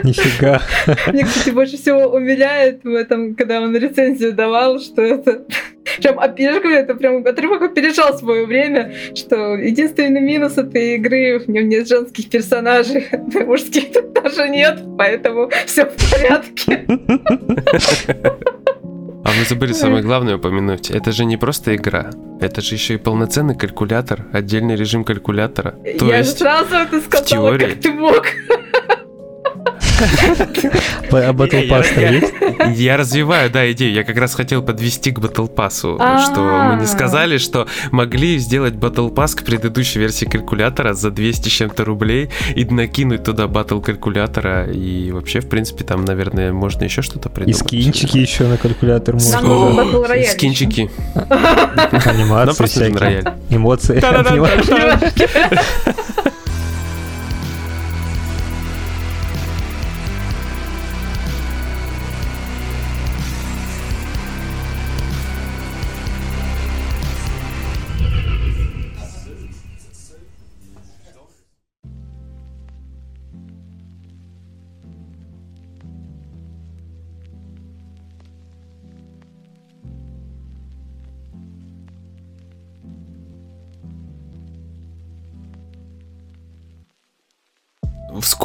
Нифига. 0.02 0.62
Мне, 1.12 1.24
кстати, 1.24 1.50
больше 1.50 1.76
всего 1.76 2.06
умиляет 2.06 2.84
в 2.84 2.94
этом, 2.94 3.34
когда 3.34 3.60
он 3.60 3.76
рецензию 3.76 4.32
давал, 4.32 4.78
что 4.80 5.02
это... 5.02 5.44
Прям, 6.02 6.18
я 6.36 6.52
же 6.52 6.60
говорю, 6.60 6.78
это 6.78 6.94
прям 6.94 7.24
отрывок 7.24 7.62
опережал 7.62 8.18
свое 8.18 8.44
время, 8.44 8.92
что 9.14 9.54
единственный 9.54 10.20
минус 10.20 10.58
этой 10.58 10.96
игры, 10.96 11.38
в 11.38 11.48
нем 11.48 11.68
нет 11.68 11.88
женских 11.88 12.28
персонажей, 12.28 13.06
мужских 13.46 13.92
тут 13.92 14.12
даже 14.12 14.48
нет, 14.48 14.80
поэтому 14.98 15.48
все 15.64 15.86
в 15.86 16.10
порядке. 16.10 16.84
А 19.26 19.30
мы 19.30 19.44
забыли 19.44 19.72
самое 19.72 20.02
главное 20.04 20.36
упомянуть. 20.36 20.90
Это 20.90 21.10
же 21.10 21.24
не 21.24 21.36
просто 21.36 21.74
игра. 21.74 22.10
Это 22.40 22.60
же 22.60 22.76
еще 22.76 22.94
и 22.94 22.96
полноценный 22.96 23.56
калькулятор, 23.56 24.26
отдельный 24.32 24.76
режим 24.76 25.02
калькулятора. 25.04 25.72
То 25.98 26.06
я 26.06 26.12
же 26.22 26.28
есть, 26.28 26.38
сразу 26.38 26.76
это 26.76 27.00
сказала, 27.00 27.56
теории- 27.58 27.70
как 27.70 27.80
ты 27.80 27.92
мог. 27.92 28.22
А 31.10 31.32
Battle 31.32 31.64
Я- 31.64 31.78
Pass 31.78 32.12
есть? 32.12 32.32
я 32.78 32.96
развиваю, 32.96 33.50
да, 33.50 33.70
идею. 33.72 33.92
Я 33.92 34.04
как 34.04 34.16
раз 34.18 34.34
хотел 34.34 34.62
подвести 34.62 35.10
к 35.12 35.18
Battle 35.18 35.48
Pass, 35.52 35.78
что 35.78 36.40
мы 36.40 36.72
А. 36.74 36.78
не 36.80 36.86
сказали, 36.86 37.38
что 37.38 37.66
могли 37.92 38.38
сделать 38.38 38.74
Battle 38.74 39.12
Pass 39.12 39.36
к 39.36 39.44
предыдущей 39.44 39.98
версии 40.00 40.24
калькулятора 40.26 40.94
за 40.94 41.10
200 41.10 41.48
с 41.48 41.52
чем-то 41.52 41.84
рублей 41.84 42.30
и 42.54 42.64
накинуть 42.64 43.24
туда 43.24 43.44
Battle 43.44 43.80
калькулятора. 43.82 44.66
И 44.70 45.10
вообще, 45.12 45.40
в 45.40 45.48
принципе, 45.48 45.84
там, 45.84 46.04
наверное, 46.04 46.52
можно 46.52 46.84
еще 46.84 47.02
что-то 47.02 47.28
И 47.28 47.32
придумать. 47.32 47.58
скинчики 47.58 48.18
еще 48.18 48.44
на 48.44 48.56
калькулятор 48.58 49.14
можно. 49.14 50.24
скинчики. 50.32 50.90
Анимации 52.04 52.56
просто 52.56 52.80
нужен 52.90 52.96
всякие. 52.96 53.34
Эмоции. 53.50 54.00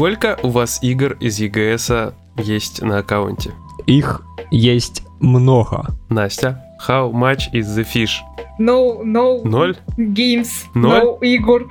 Сколько 0.01 0.35
у 0.41 0.49
вас 0.49 0.79
игр 0.81 1.15
из 1.19 1.37
ЕГС 1.37 1.91
есть 2.35 2.81
на 2.81 2.97
аккаунте? 2.97 3.51
Их 3.85 4.23
есть 4.49 5.03
много. 5.19 5.95
Настя, 6.09 6.59
how 6.87 7.11
much 7.11 7.53
is 7.53 7.67
the 7.77 7.85
fish? 7.85 8.15
No, 8.57 9.03
no 9.03 9.43
Ноль? 9.47 9.77
games, 9.99 10.65
Ноль? 10.73 11.03
no 11.03 11.19
игр. 11.21 11.69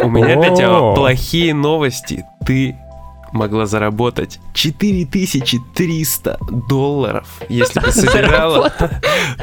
У 0.00 0.08
меня 0.08 0.40
для 0.40 0.56
тебя 0.56 0.94
плохие 0.94 1.52
новости. 1.52 2.24
Ты 2.46 2.74
могла 3.34 3.66
заработать 3.66 4.38
4300 4.54 6.38
долларов, 6.68 7.26
если 7.48 7.80
бы 7.80 7.90
собирала. 7.92 8.72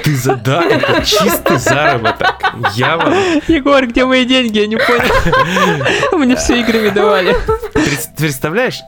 Ты 0.03 0.15
за 0.15 0.36
да, 0.38 0.63
это 0.63 1.05
чистый 1.05 1.57
заработок. 1.57 2.33
Я 2.75 2.98
вам 2.98 3.13
Егор, 3.48 3.86
где 3.86 4.05
мои 4.05 4.25
деньги? 4.25 4.60
Я 4.60 4.67
не 4.67 4.77
понял. 4.77 6.17
Мне 6.17 6.36
все 6.36 6.60
играми 6.62 6.89
давали. 6.89 7.36
Пред- 7.74 8.15
представляешь, 8.17 8.79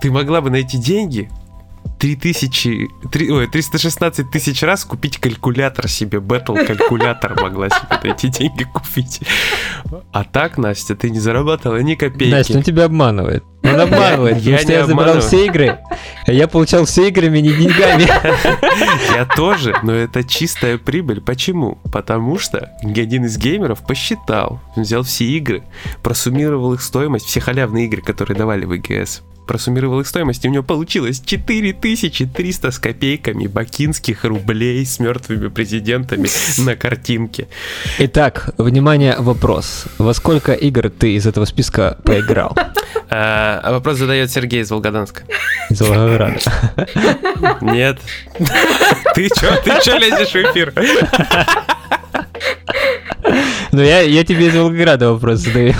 ты 0.00 0.10
могла 0.10 0.40
бы 0.40 0.50
найти 0.50 0.76
деньги 0.78 1.28
3000, 1.98 2.88
3, 3.10 3.30
ой, 3.32 3.46
316 3.48 4.30
тысяч 4.30 4.62
раз 4.62 4.84
купить 4.84 5.18
калькулятор 5.18 5.88
себе, 5.88 6.20
бэтл 6.20 6.54
калькулятор 6.54 7.40
могла 7.40 7.68
себе 7.68 8.12
эти 8.12 8.28
деньги 8.28 8.64
купить. 8.64 9.20
А 10.12 10.24
так, 10.24 10.58
Настя, 10.58 10.94
ты 10.94 11.10
не 11.10 11.18
заработала 11.18 11.76
ни 11.82 11.94
копейки. 11.94 12.32
Настя, 12.32 12.58
он 12.58 12.62
тебя 12.62 12.84
обманывает. 12.84 13.42
Он 13.64 13.80
обманывает, 13.80 14.36
Я 14.38 14.58
потому 14.58 14.58
что 14.58 14.72
я 14.72 14.86
забрал 14.86 15.00
обманываю. 15.00 15.22
все 15.22 15.46
игры, 15.46 15.78
а 16.26 16.32
я 16.32 16.46
получал 16.48 16.84
все 16.84 17.08
играми, 17.08 17.38
не 17.40 17.52
деньгами. 17.52 18.06
Я 19.14 19.24
тоже, 19.24 19.74
но 19.82 19.92
это 19.92 20.22
чистая 20.24 20.78
прибыль. 20.78 21.20
Почему? 21.20 21.78
Потому 21.92 22.38
что 22.38 22.70
один 22.82 23.24
из 23.24 23.36
геймеров 23.36 23.84
посчитал, 23.84 24.60
взял 24.76 25.02
все 25.02 25.24
игры, 25.24 25.64
просуммировал 26.02 26.74
их 26.74 26.80
стоимость, 26.82 27.26
все 27.26 27.40
халявные 27.40 27.86
игры, 27.86 28.00
которые 28.00 28.36
давали 28.36 28.64
в 28.64 28.72
ИГС, 28.74 29.22
просуммировал 29.48 30.00
их 30.00 30.06
стоимость, 30.06 30.44
и 30.44 30.48
у 30.48 30.52
него 30.52 30.62
получилось 30.62 31.20
4300 31.24 32.70
с 32.70 32.78
копейками 32.78 33.48
бакинских 33.48 34.24
рублей 34.24 34.86
с 34.86 35.00
мертвыми 35.00 35.48
президентами 35.48 36.28
на 36.64 36.76
картинке. 36.76 37.48
Итак, 37.98 38.50
внимание, 38.58 39.16
вопрос. 39.18 39.86
Во 39.98 40.14
сколько 40.14 40.52
игр 40.52 40.90
ты 40.90 41.14
из 41.14 41.26
этого 41.26 41.46
списка 41.46 41.98
поиграл? 42.04 42.56
А, 43.10 43.60
а 43.62 43.72
вопрос 43.72 43.96
задает 43.96 44.30
Сергей 44.30 44.60
из 44.60 44.70
Волгоданска. 44.70 45.22
Из 45.70 45.80
Волгограда. 45.80 46.38
Нет. 47.62 47.98
Ты 49.14 49.30
чё, 49.30 49.56
ты 49.64 49.72
чё 49.82 49.96
лезешь 49.96 50.28
в 50.28 50.36
эфир? 50.36 50.74
Ну, 53.72 53.82
я, 53.82 54.00
я 54.00 54.24
тебе 54.24 54.48
из 54.48 54.54
Волгограда 54.54 55.10
вопрос 55.10 55.40
задаю. 55.40 55.74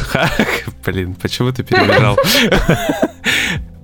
Блин, 0.87 1.14
почему 1.20 1.52
ты 1.52 1.62
перебирал? 1.62 2.18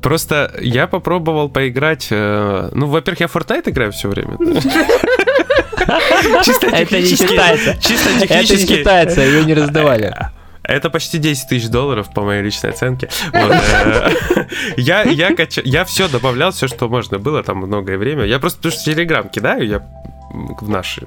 Просто 0.02 0.52
я 0.60 0.86
попробовал 0.86 1.48
поиграть. 1.48 2.08
э, 2.10 2.68
Ну, 2.74 2.86
во-первых, 2.88 3.20
я 3.20 3.28
в 3.28 3.34
Fortnite 3.34 3.70
играю 3.70 3.92
все 3.92 4.08
время. 4.08 4.36
Чисто 6.44 6.66
Это 6.66 6.78
не 6.78 6.84
технически. 7.02 7.26
считается. 7.28 7.76
Чисто 7.80 8.08
Это 8.10 8.20
не 8.20 8.26
технически. 8.44 8.76
считается, 8.76 9.20
ее 9.22 9.44
не 9.44 9.54
раздавали. 9.54 10.14
Это 10.62 10.88
почти 10.88 11.18
10 11.18 11.48
тысяч 11.48 11.68
долларов 11.68 12.08
по 12.14 12.22
моей 12.22 12.42
личной 12.42 12.70
оценке. 12.70 13.08
Э, 13.32 13.48
Я, 14.76 15.02
я, 15.02 15.30
я 15.64 15.84
все 15.84 16.08
добавлял, 16.08 16.52
все, 16.52 16.68
что 16.68 16.88
можно 16.88 17.18
было, 17.18 17.42
там 17.42 17.58
многое 17.58 17.98
время. 17.98 18.24
Я 18.24 18.38
просто 18.38 18.58
потому 18.58 18.72
что 18.72 18.84
Телеграм 18.84 19.28
кидаю, 19.28 19.66
я 19.66 19.86
в 20.60 20.68
наш, 20.68 20.98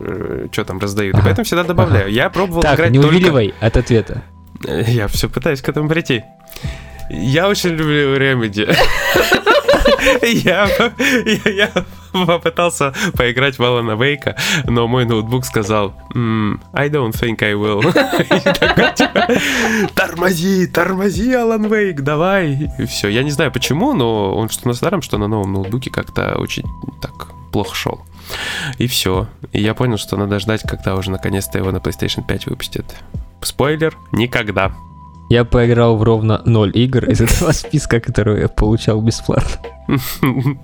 что 0.52 0.64
там 0.64 0.80
раздают, 0.80 1.18
и 1.18 1.22
поэтому 1.22 1.44
всегда 1.44 1.64
добавляю. 1.64 2.10
Я 2.12 2.30
пробовал 2.30 2.62
играть 2.62 2.92
не 2.92 3.00
увиливай 3.00 3.54
от 3.60 3.78
ответа. 3.78 4.22
Э, 4.68 4.84
Я 4.88 5.08
все 5.08 5.28
пытаюсь 5.28 5.62
к 5.62 5.70
этому 5.70 5.90
прийти. 5.90 6.24
Я 7.10 7.48
очень 7.48 7.72
люблю 7.72 8.16
Remedy. 8.18 8.76
Я, 10.22 10.70
я, 11.26 11.52
я 11.52 11.72
попытался 12.12 12.94
поиграть 13.14 13.58
в 13.58 13.64
Алана 13.64 14.02
Вейка, 14.02 14.38
но 14.66 14.88
мой 14.88 15.06
ноутбук 15.06 15.46
сказал 15.46 15.94
«М, 16.16 16.62
I 16.74 16.90
don't 16.90 17.12
think 17.12 17.44
I 17.44 17.54
will. 17.54 17.82
Типа, 18.96 19.28
Тормози, 19.96 20.68
тормози, 20.68 21.34
Алан 21.34 21.66
Вейк, 21.72 22.02
давай. 22.02 22.70
Все. 22.88 23.08
Я 23.10 23.24
не 23.24 23.32
знаю 23.32 23.52
почему, 23.52 23.94
но 23.94 24.36
он 24.36 24.50
что 24.50 24.68
на 24.68 24.74
старом, 24.74 25.02
что 25.02 25.18
на 25.18 25.28
новом 25.28 25.54
ноутбуке 25.54 25.90
как-то 25.90 26.36
очень 26.38 26.64
так 27.02 27.30
плохо 27.52 27.76
шел. 27.76 28.02
И 28.78 28.88
все. 28.88 29.28
И 29.52 29.62
я 29.62 29.74
понял, 29.74 29.98
что 29.98 30.16
надо 30.18 30.40
ждать, 30.40 30.62
когда 30.62 30.96
уже 30.96 31.12
наконец-то 31.12 31.58
его 31.58 31.72
на 31.72 31.78
PlayStation 31.78 32.26
5 32.26 32.48
выпустят. 32.48 32.86
Спойлер, 33.42 33.96
никогда. 34.12 34.74
Я 35.30 35.44
поиграл 35.44 35.98
в 35.98 36.04
ровно 36.04 36.42
ноль 36.46 36.72
игр 36.74 37.10
из 37.10 37.22
этого 37.22 37.52
списка, 37.52 38.00
который 38.06 38.42
я 38.42 38.48
получал 38.48 39.02
бесплатно. 39.02 39.77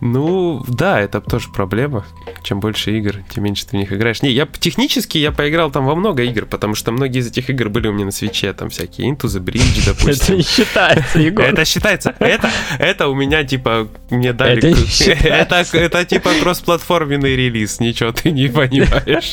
Ну, 0.00 0.62
да, 0.68 1.00
это 1.00 1.20
тоже 1.20 1.48
проблема. 1.50 2.04
Чем 2.42 2.60
больше 2.60 2.96
игр, 2.96 3.16
тем 3.30 3.44
меньше 3.44 3.66
ты 3.66 3.76
в 3.76 3.80
них 3.80 3.92
играешь. 3.92 4.22
Не, 4.22 4.30
я 4.30 4.46
технически 4.46 5.18
я 5.18 5.32
поиграл 5.32 5.70
там 5.70 5.86
во 5.86 5.94
много 5.94 6.22
игр, 6.22 6.46
потому 6.46 6.74
что 6.74 6.92
многие 6.92 7.18
из 7.18 7.28
этих 7.28 7.50
игр 7.50 7.68
были 7.68 7.88
у 7.88 7.92
меня 7.92 8.06
на 8.06 8.10
свече, 8.12 8.52
там 8.52 8.70
всякие 8.70 9.10
Into 9.10 9.26
the 9.26 9.40
Bridge, 9.40 9.80
Это 9.90 9.98
допустим. 9.98 10.36
не 10.36 10.42
считается, 10.42 11.18
Егор. 11.18 11.44
Это 11.44 11.64
считается. 11.64 12.14
Это, 12.18 12.50
это 12.78 13.08
у 13.08 13.14
меня 13.14 13.44
типа 13.44 13.88
мне 14.10 14.32
дали. 14.32 14.58
Это 14.58 15.24
это, 15.60 15.76
это 15.76 16.04
типа 16.04 16.30
кроссплатформенный 16.40 17.36
релиз. 17.36 17.80
Ничего 17.80 18.12
ты 18.12 18.30
не 18.30 18.48
понимаешь. 18.48 19.32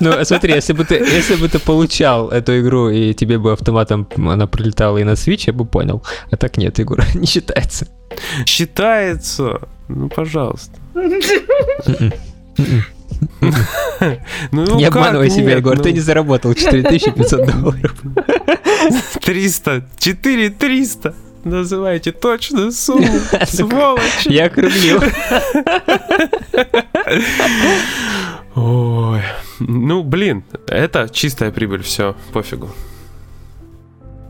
Ну, 0.00 0.24
смотри, 0.24 0.54
если 0.54 0.72
бы 0.72 0.84
ты, 0.84 0.96
если 0.96 1.36
бы 1.36 1.48
ты 1.48 1.58
получал 1.58 2.30
эту 2.30 2.58
игру, 2.60 2.90
и 2.90 3.14
тебе 3.14 3.38
бы 3.38 3.52
автоматом 3.52 4.08
она 4.16 4.46
прилетала 4.46 4.98
и 4.98 5.04
на 5.04 5.12
Switch, 5.12 5.44
я 5.46 5.52
бы 5.52 5.64
понял. 5.64 6.02
А 6.30 6.36
так 6.36 6.56
нет, 6.56 6.78
Егор, 6.78 7.00
не 7.14 7.26
считается. 7.26 7.86
Считается. 8.46 9.60
Ну, 9.88 10.08
пожалуйста. 10.08 10.78
Ну, 14.52 14.76
не 14.76 14.84
как 14.84 14.96
обманывай 14.96 15.30
себя, 15.30 15.48
нет? 15.50 15.58
Егор, 15.58 15.76
Ну, 15.76 15.82
ты 15.82 15.92
не 15.92 16.00
заработал 16.00 16.54
4500 16.54 17.46
долларов. 17.46 17.94
300, 19.22 19.88
4 19.98 20.50
300. 20.50 21.14
Называйте 21.44 22.12
точную 22.12 22.72
сумму, 22.72 23.06
сволочи. 23.46 24.28
Я 24.30 24.46
округлил. 24.46 25.02
Ой. 28.54 29.20
Ну, 29.60 30.02
блин, 30.02 30.44
это 30.68 31.08
чистая 31.12 31.50
прибыль, 31.50 31.82
все, 31.82 32.16
пофигу. 32.32 32.70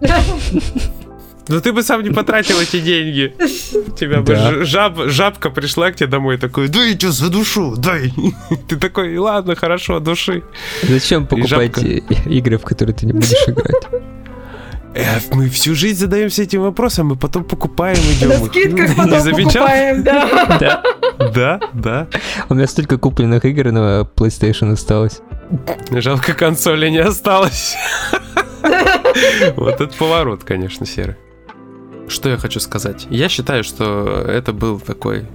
Ну 1.49 1.61
ты 1.61 1.73
бы 1.73 1.83
сам 1.83 2.03
не 2.03 2.11
потратил 2.11 2.59
эти 2.61 2.81
деньги. 2.81 3.35
Тебя 3.99 4.21
бы 4.21 4.35
Да. 4.35 4.65
жаб, 4.65 4.99
жабка 5.07 5.51
пришла 5.51 5.91
к 5.93 5.97
тебе 5.97 6.07
домой 6.09 6.39
такой, 6.39 6.69
дай 6.69 6.95
что 6.99 7.13
за 7.13 7.29
душу, 7.31 7.75
дай. 7.77 8.13
Ты 8.69 8.77
такой, 8.77 9.17
ладно, 9.19 9.55
хорошо, 9.55 10.01
души. 10.01 10.43
Зачем 10.83 11.27
покупать 11.27 11.77
игры, 12.27 12.57
в 12.59 12.63
которые 12.63 12.95
ты 12.95 13.07
не 13.07 13.13
будешь 13.13 13.33
играть? 13.47 14.03
Э, 14.95 15.19
мы 15.33 15.49
всю 15.51 15.75
жизнь 15.75 15.99
задаемся 15.99 16.43
этим 16.45 16.63
вопросом, 16.63 17.13
и 17.13 17.17
потом 17.17 17.45
покупаем, 17.45 17.99
идем. 17.99 18.29
На 18.29 18.39
скидках 18.47 18.89
Не 18.91 18.95
потом 18.95 19.21
замечал? 19.21 19.53
покупаем, 19.67 20.03
да. 20.05 20.59
Да. 20.61 20.83
Да, 21.35 21.61
да. 21.75 22.07
У 22.49 22.55
меня 22.55 22.67
столько 22.69 22.97
купленных 22.97 23.45
игр 23.45 23.71
на 23.73 24.09
PlayStation 24.17 24.73
осталось. 24.73 25.21
Жалко, 25.91 26.33
консоли 26.33 26.89
не 26.91 26.99
осталось. 26.99 27.75
Вот 29.57 29.75
этот 29.75 29.95
поворот, 29.97 30.45
конечно, 30.45 30.87
серый. 30.87 31.17
Что 32.09 32.29
я 32.29 32.37
хочу 32.37 32.61
сказать? 32.61 33.07
Я 33.11 33.29
считаю, 33.29 33.65
что 33.65 34.25
это 34.27 34.53
был 34.53 34.79
такой 34.81 35.27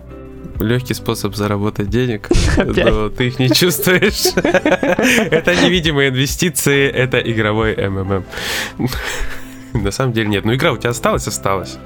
легкий 0.59 0.93
способ 0.93 1.35
заработать 1.35 1.89
денег, 1.89 2.29
Опять? 2.57 2.85
но 2.85 3.09
ты 3.09 3.27
их 3.27 3.39
не 3.39 3.49
чувствуешь. 3.49 4.33
Это 4.35 5.55
невидимые 5.55 6.09
инвестиции, 6.09 6.87
это 6.89 7.17
игровой 7.19 7.75
МММ. 7.75 8.25
На 9.73 9.91
самом 9.91 10.13
деле 10.13 10.27
нет. 10.27 10.45
Ну, 10.45 10.53
игра 10.53 10.71
у 10.71 10.77
тебя 10.77 10.89
осталась, 10.89 11.27
осталась. 11.27 11.77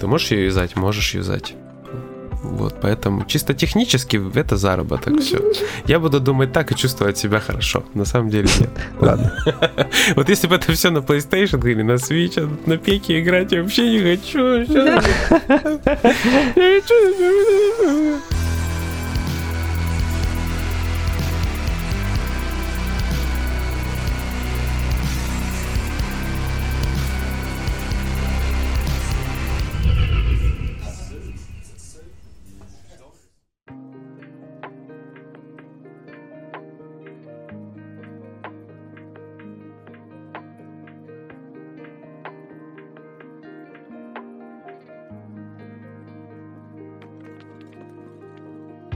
Ты 0.00 0.06
можешь 0.06 0.30
ее 0.30 0.46
юзать? 0.46 0.76
Можешь 0.76 1.14
юзать. 1.14 1.54
Вот, 2.44 2.74
поэтому 2.80 3.24
чисто 3.24 3.54
технически 3.54 4.20
это 4.34 4.56
заработок, 4.56 5.20
все. 5.20 5.38
Я 5.86 5.98
буду 5.98 6.20
думать 6.20 6.52
так 6.52 6.70
и 6.72 6.76
чувствовать 6.76 7.18
себя 7.18 7.40
хорошо. 7.40 7.84
На 7.94 8.04
самом 8.04 8.28
деле 8.30 8.48
нет. 8.60 8.70
Ладно. 9.00 9.32
Вот 10.16 10.28
если 10.28 10.46
бы 10.46 10.56
это 10.56 10.72
все 10.72 10.90
на 10.90 10.98
PlayStation 10.98 11.70
или 11.70 11.82
на 11.82 11.92
Switch, 11.92 12.38
а 12.38 12.48
на 12.68 12.76
пеке 12.76 13.20
играть 13.20 13.52
я 13.52 13.62
вообще 13.62 13.90
не 13.90 14.00
хочу. 14.00 14.64
Я 14.72 15.00
хочу. 16.60 18.33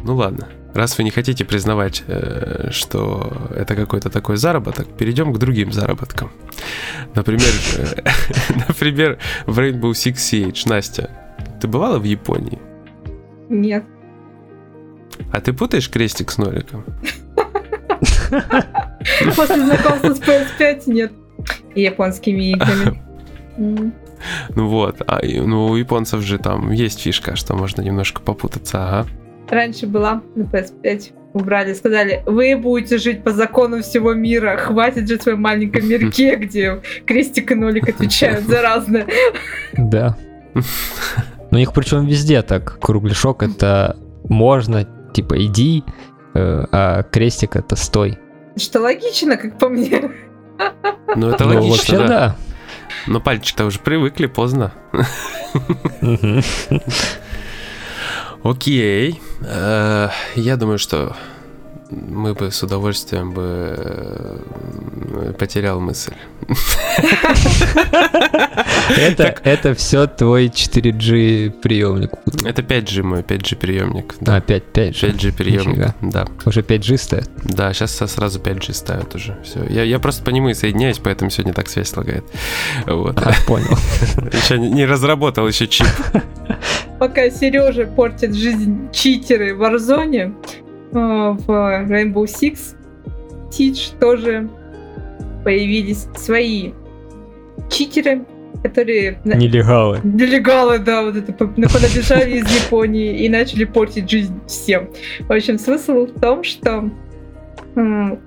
Ну 0.08 0.16
ладно. 0.16 0.48
Раз 0.72 0.96
вы 0.96 1.04
не 1.04 1.10
хотите 1.10 1.44
признавать, 1.44 2.02
э, 2.06 2.70
что 2.70 3.50
это 3.54 3.76
какой-то 3.76 4.08
такой 4.08 4.38
заработок, 4.38 4.88
перейдем 4.96 5.34
к 5.34 5.38
другим 5.38 5.70
заработкам. 5.70 6.30
Например, 7.14 7.52
например, 8.68 9.18
в 9.44 9.58
Rainbow 9.58 9.90
Six 9.90 10.14
Siege. 10.14 10.66
Настя, 10.66 11.10
ты 11.60 11.68
бывала 11.68 11.98
в 11.98 12.04
Японии? 12.04 12.58
Нет. 13.50 13.84
А 15.30 15.42
ты 15.42 15.52
путаешь 15.52 15.90
крестик 15.90 16.30
с 16.30 16.38
ноликом? 16.38 16.86
После 19.36 19.56
знакомства 19.56 20.14
с 20.14 20.20
PS5 20.20 20.82
нет. 20.86 21.12
И 21.74 21.82
японскими 21.82 22.52
играми. 22.52 23.02
Ну 23.58 24.68
вот, 24.68 25.02
а 25.06 25.20
ну, 25.22 25.66
у 25.66 25.76
японцев 25.76 26.22
же 26.22 26.38
там 26.38 26.72
есть 26.72 27.00
фишка, 27.00 27.36
что 27.36 27.54
можно 27.54 27.82
немножко 27.82 28.22
попутаться, 28.22 28.88
ага. 28.88 29.06
Раньше 29.50 29.86
была 29.86 30.22
на 30.34 30.42
PS5. 30.42 31.12
Убрали, 31.34 31.74
сказали, 31.74 32.22
вы 32.26 32.56
будете 32.56 32.98
жить 32.98 33.22
по 33.22 33.32
закону 33.32 33.82
всего 33.82 34.14
мира, 34.14 34.56
хватит 34.56 35.06
жить 35.08 35.20
в 35.20 35.24
своем 35.24 35.42
маленьком 35.42 35.86
мирке, 35.86 36.36
где 36.40 36.80
крестик 37.06 37.52
и 37.52 37.54
нолик 37.54 37.88
отвечают 37.88 38.46
за 38.46 38.62
разное. 38.62 39.06
Да. 39.74 40.16
У 41.50 41.56
них 41.56 41.72
причем 41.72 42.06
везде 42.06 42.42
так. 42.42 42.78
Кругляшок 42.80 43.42
это 43.42 43.96
можно, 44.24 44.86
типа 45.12 45.44
иди, 45.44 45.84
э, 46.34 46.64
а 46.72 47.02
крестик 47.04 47.56
это 47.56 47.76
стой. 47.76 48.18
Что 48.56 48.80
логично, 48.80 49.36
как 49.36 49.58
по 49.58 49.68
мне. 49.68 50.10
Ну, 51.14 51.30
это 51.30 51.44
Ну, 51.44 51.54
логично, 51.54 51.70
вообще 51.70 51.96
да. 51.98 52.06
да. 52.08 52.36
Но 53.06 53.20
пальчики-то 53.20 53.64
уже 53.66 53.78
привыкли, 53.78 54.26
поздно. 54.26 54.72
Окей. 58.42 59.20
Э, 59.40 60.08
Я 60.36 60.56
думаю, 60.56 60.78
что 60.78 61.16
мы 61.90 62.34
бы 62.34 62.50
с 62.50 62.62
удовольствием 62.62 63.32
бы 63.32 63.74
э, 63.76 65.32
потерял 65.38 65.80
мысль. 65.80 66.14
Это, 68.96 69.36
это 69.44 69.74
все 69.74 70.06
твой 70.06 70.46
4G 70.46 71.50
приемник. 71.50 72.12
Это 72.44 72.62
5G 72.62 73.02
мой, 73.02 73.20
5G 73.20 73.56
приемник. 73.56 74.14
А, 74.20 74.24
Да. 74.24 74.40
5, 74.40 74.62
5G. 74.72 74.92
5G 74.92 75.36
приемник, 75.36 75.94
да. 76.00 76.26
Уже 76.46 76.62
5G 76.62 76.96
стоят. 76.96 77.30
Да, 77.44 77.72
сейчас 77.74 77.96
сразу 77.96 78.40
5G 78.40 78.72
ставят 78.72 79.14
уже. 79.14 79.36
Все. 79.44 79.64
Я, 79.68 79.82
я 79.82 79.98
просто 79.98 80.24
по 80.24 80.30
нему 80.30 80.48
и 80.48 80.54
соединяюсь, 80.54 80.98
поэтому 80.98 81.30
сегодня 81.30 81.52
так 81.52 81.68
связь 81.68 81.94
лагает. 81.96 82.24
Вот. 82.86 83.18
А, 83.18 83.34
понял. 83.46 83.76
Еще 84.32 84.58
не 84.58 84.78
не 84.78 84.86
разработал 84.86 85.48
еще 85.48 85.66
чип. 85.66 85.86
Пока 86.98 87.30
Сережа 87.30 87.86
портит 87.86 88.34
жизнь 88.34 88.90
читеры 88.92 89.54
в 89.54 89.62
э, 89.62 90.32
в 90.92 91.46
Rainbow 91.48 92.24
Six 92.24 92.74
Siege 93.50 93.98
тоже 93.98 94.48
появились 95.44 96.06
свои 96.16 96.72
читеры, 97.70 98.24
которые 98.62 99.20
Нелегалы. 99.24 100.00
Нелегалы, 100.02 100.78
да, 100.78 101.02
вот 101.02 101.16
это 101.16 101.32
по- 101.32 101.46
понабежали 101.46 102.38
из 102.38 102.64
Японии 102.64 103.24
и 103.24 103.28
начали 103.28 103.64
портить 103.64 104.10
жизнь 104.10 104.38
всем. 104.46 104.90
В 105.20 105.32
общем, 105.32 105.58
смысл 105.58 106.06
в 106.06 106.20
том, 106.20 106.42
что 106.44 106.90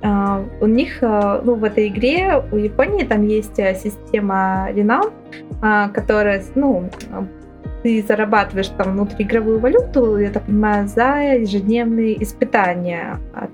а, 0.02 0.46
у 0.62 0.68
них, 0.68 1.00
а, 1.02 1.42
ну, 1.44 1.56
в 1.56 1.64
этой 1.64 1.90
игре, 1.90 2.42
у 2.52 2.58
Японии 2.58 3.04
там 3.04 3.28
есть 3.28 3.60
а, 3.60 3.74
система 3.74 4.70
а, 5.62 5.90
которая, 5.90 6.44
ну, 6.56 6.90
ты 7.84 8.04
зарабатываешь 8.08 8.70
там 8.70 8.94
внутриигровую 8.94 9.60
валюту, 9.60 10.18
я 10.18 10.30
так 10.30 10.46
понимаю, 10.46 10.88
за 10.88 11.38
ежедневные 11.40 12.22
испытания. 12.24 13.20
А, 13.34 13.48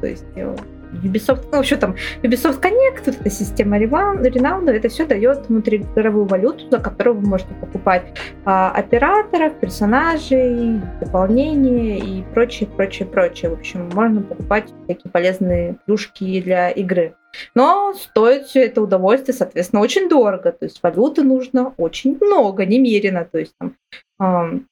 То 0.00 0.06
есть 0.06 0.24
э, 0.36 0.56
Ubisoft, 1.02 1.48
ну, 1.52 1.62
что 1.62 1.76
там, 1.76 1.96
Ubisoft 2.22 2.60
Connect, 2.60 3.02
вот 3.06 3.16
эта 3.20 3.30
система 3.30 3.78
Renown, 3.78 4.70
это 4.70 4.88
все 4.88 5.06
дает 5.06 5.48
внутриигровую 5.48 6.26
валюту, 6.26 6.70
за 6.70 6.78
которую 6.78 7.16
вы 7.16 7.28
можете 7.28 7.54
покупать 7.54 8.04
а, 8.44 8.70
операторов, 8.70 9.54
персонажей, 9.54 10.80
дополнения 11.00 11.98
и 11.98 12.22
прочее, 12.34 12.68
прочее, 12.68 13.08
прочее. 13.08 13.50
В 13.50 13.54
общем, 13.54 13.90
можно 13.94 14.22
покупать 14.22 14.72
всякие 14.84 15.10
полезные 15.10 15.76
плюшки 15.86 16.40
для 16.40 16.70
игры. 16.70 17.14
Но 17.54 17.94
стоит 17.94 18.46
все 18.46 18.64
это 18.64 18.82
удовольствие, 18.82 19.34
соответственно, 19.34 19.82
очень 19.82 20.08
дорого. 20.08 20.52
То 20.52 20.64
есть 20.64 20.80
валюты 20.82 21.22
нужно 21.22 21.74
очень 21.76 22.16
много, 22.20 22.64
немерено. 22.66 23.24
То 23.24 23.38
есть 23.38 23.54
там, 23.58 23.76
ам, 24.18 24.66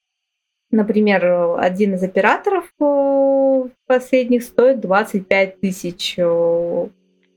например, 0.71 1.59
один 1.59 1.95
из 1.95 2.03
операторов 2.03 2.65
э, 2.81 3.69
последних 3.87 4.43
стоит 4.43 4.81
25 4.81 5.61
тысяч. 5.61 6.15
э, 6.19 6.87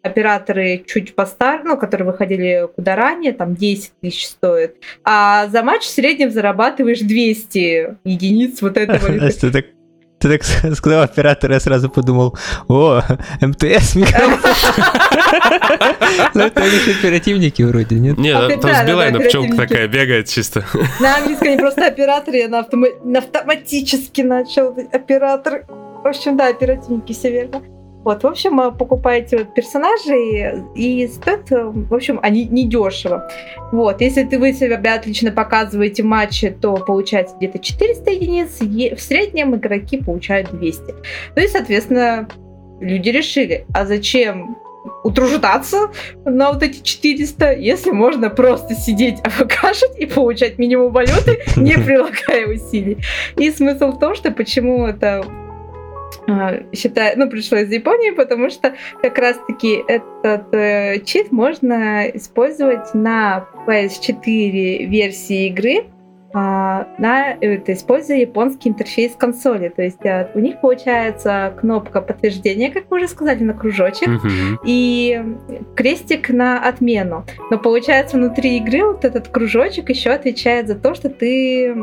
Операторы 0.01 0.83
чуть 0.85 1.15
постарше, 1.15 1.65
ну, 1.65 1.77
которые 1.77 2.05
выходили 2.05 2.69
куда 2.75 2.95
ранее, 2.95 3.33
там 3.33 3.55
10 3.55 3.91
тысяч 4.01 4.27
стоит. 4.27 4.75
А 5.03 5.47
за 5.47 5.63
матч 5.63 5.81
в 5.81 5.89
среднем 5.89 6.29
зарабатываешь 6.29 6.99
200 6.99 7.97
единиц 8.03 8.61
вот 8.61 8.77
этого. 8.77 9.11
Настя, 9.11 9.51
Ты 9.51 9.65
ты 10.19 10.37
так 10.37 10.43
сказал 10.75 11.03
оператор, 11.03 11.51
я 11.51 11.59
сразу 11.59 11.89
подумал, 11.89 12.37
о, 12.67 13.01
МТС 13.41 13.95
микрофон. 13.95 14.39
Ну, 16.33 16.41
это 16.41 16.61
они 16.61 16.79
же 16.79 16.91
оперативники 16.91 17.61
вроде, 17.63 17.95
нет? 17.95 18.17
Не, 18.17 18.31
А, 18.31 18.49
там 18.57 18.73
с 18.73 18.83
Билайна 18.87 19.19
пчелка 19.19 19.55
такая 19.55 19.87
бегает 19.87 20.27
чисто. 20.29 20.63
На 20.99 21.17
английском 21.17 21.49
не 21.49 21.57
просто 21.57 21.85
оператор, 21.87 22.33
я 22.33 22.47
на 22.47 22.59
автоматически 22.59 24.21
начал 24.21 24.75
оператор. 24.91 25.65
В 25.67 26.07
общем, 26.07 26.37
да, 26.37 26.47
оперативники, 26.47 27.13
все 27.13 27.31
верно. 27.31 27.61
Вот, 28.05 28.23
в 28.23 28.27
общем, 28.27 28.61
э, 28.61 28.71
покупаете 28.71 29.37
вот 29.37 29.55
персонажей, 29.55 30.63
и 30.75 31.07
стоят, 31.07 31.51
э, 31.51 31.63
в 31.63 31.93
общем, 31.93 32.19
они 32.21 32.45
недешево. 32.45 33.27
Вот, 33.71 33.99
если 33.99 34.23
ты 34.23 34.37
вы 34.37 34.53
себя 34.53 34.93
отлично 34.93 35.31
показываете 35.31 36.03
в 36.03 36.05
матче, 36.05 36.51
то 36.51 36.75
получается 36.75 37.35
где-то 37.35 37.57
400 37.57 38.11
единиц, 38.11 38.95
в 38.95 39.01
среднем 39.01 39.55
игроки 39.55 39.97
получают 39.97 40.51
200. 40.51 40.93
Ну 41.35 41.41
и, 41.41 41.47
соответственно, 41.47 42.29
люди 42.79 43.09
решили, 43.09 43.65
а 43.73 43.87
зачем 43.87 44.55
утруждаться 45.03 45.89
на 46.25 46.51
вот 46.51 46.61
эти 46.61 46.83
400, 46.83 47.53
если 47.53 47.89
можно 47.89 48.29
просто 48.29 48.75
сидеть 48.75 49.19
АФКшить 49.23 49.97
и 49.97 50.05
получать 50.05 50.59
минимум 50.59 50.93
валюты, 50.93 51.39
не 51.55 51.73
прилагая 51.73 52.47
усилий. 52.53 52.99
И 53.35 53.49
смысл 53.49 53.93
в 53.93 53.99
том, 53.99 54.13
что 54.13 54.29
почему 54.29 54.85
это 54.85 55.25
считаю, 56.73 57.17
ну, 57.17 57.29
пришло 57.29 57.57
из 57.59 57.71
Японии, 57.71 58.11
потому 58.11 58.49
что 58.49 58.73
как 59.01 59.17
раз-таки 59.17 59.83
этот 59.87 60.53
э, 60.53 60.99
чит 61.05 61.31
можно 61.31 62.07
использовать 62.07 62.93
на 62.93 63.47
PS4 63.67 64.85
версии 64.85 65.47
игры, 65.47 65.85
а, 66.37 66.89
на, 66.97 67.37
это, 67.39 67.71
используя 67.71 68.17
японский 68.17 68.67
интерфейс 68.67 69.13
консоли. 69.15 69.69
То 69.69 69.81
есть 69.83 70.05
а, 70.05 70.29
у 70.35 70.39
них 70.39 70.59
получается 70.59 71.53
кнопка 71.57 72.01
подтверждения, 72.01 72.69
как 72.71 72.91
вы 72.91 72.97
уже 72.97 73.07
сказали, 73.07 73.41
на 73.41 73.53
кружочек, 73.53 74.09
Мгм. 74.09 74.59
и 74.65 75.23
крестик 75.77 76.29
на 76.29 76.59
отмену. 76.67 77.25
Но 77.51 77.57
получается 77.57 78.17
внутри 78.17 78.57
игры 78.57 78.83
вот 78.83 79.05
этот 79.05 79.29
кружочек 79.29 79.89
еще 79.89 80.09
отвечает 80.09 80.67
за 80.67 80.75
то, 80.75 80.93
что 80.93 81.09
ты 81.09 81.73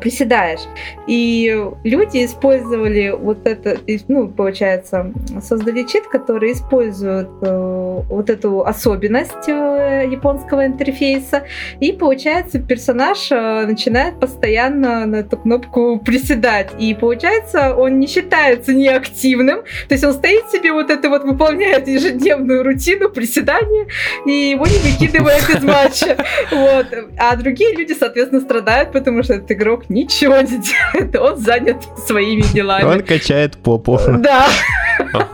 приседаешь. 0.00 0.60
И 1.06 1.54
люди 1.84 2.24
использовали 2.24 3.10
вот 3.10 3.46
это, 3.46 3.78
ну, 4.08 4.28
получается, 4.28 5.12
создали 5.42 5.84
чит, 5.84 6.06
который 6.06 6.52
использует 6.52 7.28
э, 7.42 8.00
вот 8.08 8.30
эту 8.30 8.64
особенность 8.64 9.48
э, 9.48 10.06
японского 10.10 10.66
интерфейса. 10.66 11.44
И 11.80 11.92
получается, 11.92 12.58
персонаж 12.58 13.30
э, 13.30 13.66
начинает 13.66 14.18
постоянно 14.20 15.06
на 15.06 15.16
эту 15.16 15.36
кнопку 15.36 15.98
приседать. 15.98 16.70
И 16.78 16.94
получается, 16.94 17.74
он 17.76 17.98
не 17.98 18.06
считается 18.06 18.72
неактивным, 18.72 19.62
то 19.88 19.94
есть 19.94 20.04
он 20.04 20.12
стоит 20.12 20.50
себе 20.50 20.72
вот 20.72 20.90
это 20.90 21.08
вот, 21.08 21.24
выполняет 21.24 21.88
ежедневную 21.88 22.62
рутину 22.62 23.08
приседания, 23.08 23.86
и 24.26 24.50
его 24.50 24.66
не 24.66 24.78
выкидывает 24.78 25.48
из 25.48 25.62
матча. 25.62 26.16
Вот. 26.50 26.86
А 27.18 27.36
другие 27.36 27.74
люди, 27.74 27.92
соответственно, 27.92 28.40
страдают, 28.40 28.92
потому 28.92 29.22
что 29.22 29.38
этот 29.50 29.56
игрок 29.56 29.88
ничего 29.90 30.40
не 30.40 30.58
делает, 30.58 31.16
он 31.16 31.36
занят 31.38 31.76
своими 32.06 32.42
делами. 32.42 32.84
Он 32.84 33.00
качает 33.02 33.56
попу. 33.58 33.98
Да, 34.18 34.48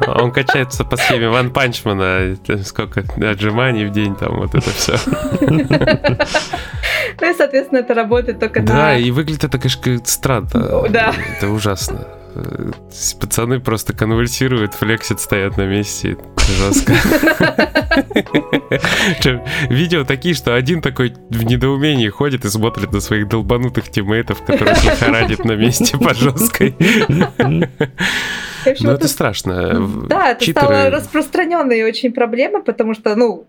Он 0.07 0.33
качается 0.33 0.85
по 0.85 0.97
схеме 0.97 1.29
Ван 1.29 1.51
Панчмана, 1.51 2.37
сколько 2.65 3.05
отжиманий 3.21 3.85
в 3.87 3.93
день, 3.93 4.15
там 4.15 4.37
вот 4.39 4.55
это 4.55 4.71
все. 4.71 4.95
ну 7.21 7.31
и, 7.31 7.35
соответственно, 7.35 7.81
это 7.81 7.95
работает 7.95 8.39
только 8.39 8.61
Да, 8.61 8.75
на... 8.75 8.99
и 8.99 9.11
выглядит 9.11 9.45
это, 9.45 9.59
конечно, 9.59 9.99
странно. 10.05 10.49
Да. 10.89 11.13
Это 11.37 11.49
ужасно. 11.49 12.07
Пацаны 13.21 13.61
просто 13.61 13.93
конвульсируют, 13.93 14.75
флексят, 14.75 15.21
стоят 15.21 15.57
на 15.57 15.67
месте. 15.67 16.17
Жестко. 16.47 16.95
Видео 19.69 20.05
такие, 20.05 20.35
что 20.35 20.55
один 20.55 20.81
такой 20.81 21.15
в 21.31 21.43
недоумении 21.45 22.09
ходит 22.09 22.45
и 22.45 22.49
смотрит 22.49 22.93
на 22.93 23.01
своих 23.01 23.29
долбанутых 23.29 23.89
тиммейтов, 23.91 24.43
которых 24.43 24.85
лихорадит 24.85 25.45
на 25.45 25.53
месте 25.53 25.99
по 25.99 26.15
жесткой. 26.15 26.77
Ну, 28.81 28.91
это 28.91 29.09
страшно. 29.09 29.89
Да, 30.09 30.31
это 30.33 30.51
стало 30.51 30.91
распространенной 30.91 31.83
очень 31.85 32.13
проблемой, 32.13 32.63
потому 32.63 32.95
что, 32.95 33.15
ну, 33.17 33.47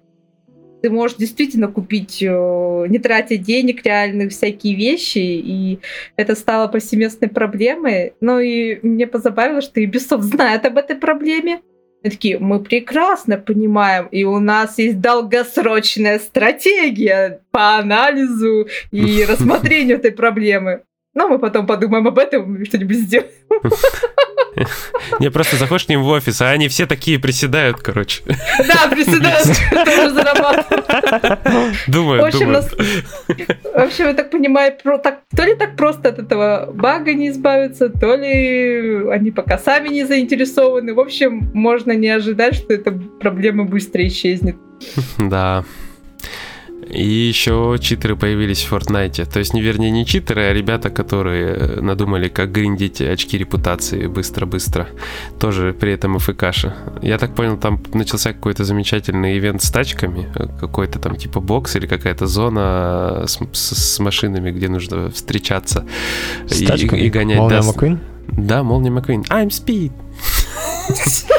ты 0.81 0.89
можешь 0.89 1.17
действительно 1.17 1.67
купить, 1.67 2.21
э, 2.21 2.85
не 2.87 2.99
тратя 2.99 3.37
денег 3.37 3.85
реальных, 3.85 4.31
всякие 4.31 4.75
вещи, 4.75 5.17
и 5.17 5.79
это 6.15 6.35
стало 6.35 6.67
повсеместной 6.67 7.29
проблемой. 7.29 8.13
Ну 8.21 8.39
и 8.39 8.79
мне 8.81 9.07
позабавило, 9.07 9.61
что 9.61 9.81
Ubisoft 9.81 10.21
знает 10.21 10.65
об 10.65 10.77
этой 10.77 10.95
проблеме, 10.95 11.61
Они 12.03 12.11
такие, 12.11 12.37
мы 12.37 12.59
прекрасно 12.59 13.37
понимаем, 13.37 14.07
и 14.11 14.23
у 14.23 14.39
нас 14.39 14.77
есть 14.77 15.01
долгосрочная 15.01 16.19
стратегия 16.19 17.41
по 17.51 17.77
анализу 17.77 18.67
и 18.91 19.25
рассмотрению 19.29 19.97
этой 19.97 20.11
проблемы. 20.11 20.83
Но 21.15 21.27
мы 21.27 21.39
потом 21.39 21.65
подумаем 21.65 22.07
об 22.07 22.19
этом 22.19 22.61
и 22.61 22.65
что-нибудь 22.65 22.97
сделаем. 22.97 23.31
Не, 25.19 25.29
просто 25.31 25.57
заходишь 25.57 25.85
к 25.85 25.89
ним 25.89 26.03
в 26.03 26.07
офис, 26.07 26.41
а 26.41 26.49
они 26.49 26.67
все 26.67 26.85
такие 26.85 27.19
приседают, 27.19 27.77
короче. 27.77 28.23
Да, 28.25 28.87
приседают, 28.89 29.47
тоже 29.71 30.09
зарабатывают. 30.11 31.39
Думаю, 31.87 32.21
В 32.21 32.25
общем, 32.25 32.51
нас... 32.51 32.69
В 32.69 33.79
общем, 33.79 34.07
я 34.07 34.13
так 34.13 34.31
понимаю, 34.31 34.73
про- 34.83 34.97
так, 34.97 35.19
то 35.35 35.43
ли 35.43 35.55
так 35.55 35.75
просто 35.75 36.09
от 36.09 36.19
этого 36.19 36.69
бага 36.73 37.13
не 37.13 37.29
избавиться, 37.29 37.89
то 37.89 38.15
ли 38.15 39.09
они 39.11 39.31
пока 39.31 39.57
сами 39.57 39.89
не 39.89 40.05
заинтересованы. 40.05 40.93
В 40.93 40.99
общем, 40.99 41.51
можно 41.53 41.91
не 41.91 42.09
ожидать, 42.09 42.55
что 42.55 42.73
эта 42.73 42.91
проблема 43.19 43.65
быстро 43.65 44.05
исчезнет. 44.07 44.55
Да. 45.17 45.63
И 46.89 47.03
еще 47.03 47.77
читеры 47.81 48.15
появились 48.15 48.63
в 48.63 48.73
Fortnite. 48.73 49.25
То 49.31 49.39
есть, 49.39 49.53
не 49.53 49.61
вернее, 49.61 49.91
не 49.91 50.05
читеры, 50.05 50.43
а 50.43 50.53
ребята, 50.53 50.89
которые 50.89 51.81
надумали, 51.81 52.29
как 52.29 52.51
гриндить 52.51 53.01
очки 53.01 53.37
репутации 53.37 54.07
быстро-быстро. 54.07 54.87
Тоже 55.39 55.73
при 55.77 55.91
этом 55.93 56.17
ФКши. 56.19 56.73
Я 57.01 57.17
так 57.17 57.35
понял, 57.35 57.57
там 57.57 57.81
начался 57.93 58.33
какой-то 58.33 58.63
замечательный 58.63 59.37
ивент 59.37 59.61
с 59.61 59.69
тачками. 59.69 60.27
Какой-то 60.59 60.99
там 60.99 61.15
типа 61.15 61.39
бокс 61.41 61.75
или 61.75 61.87
какая-то 61.87 62.27
зона 62.27 63.23
с, 63.27 63.39
с- 63.51 63.95
с 63.95 63.99
машинами, 63.99 64.51
где 64.51 64.69
нужно 64.69 65.09
встречаться. 65.11 65.85
С 66.47 66.61
и, 66.61 66.65
тачками? 66.65 66.99
и 67.01 67.09
гонять. 67.09 67.37
Молния 67.37 67.59
да, 67.61 67.65
Маккуин? 67.67 67.99
да, 68.27 68.63
Молния 68.63 68.91
Маккуин. 68.91 69.21
I'm 69.23 69.49
Speed. 69.49 69.91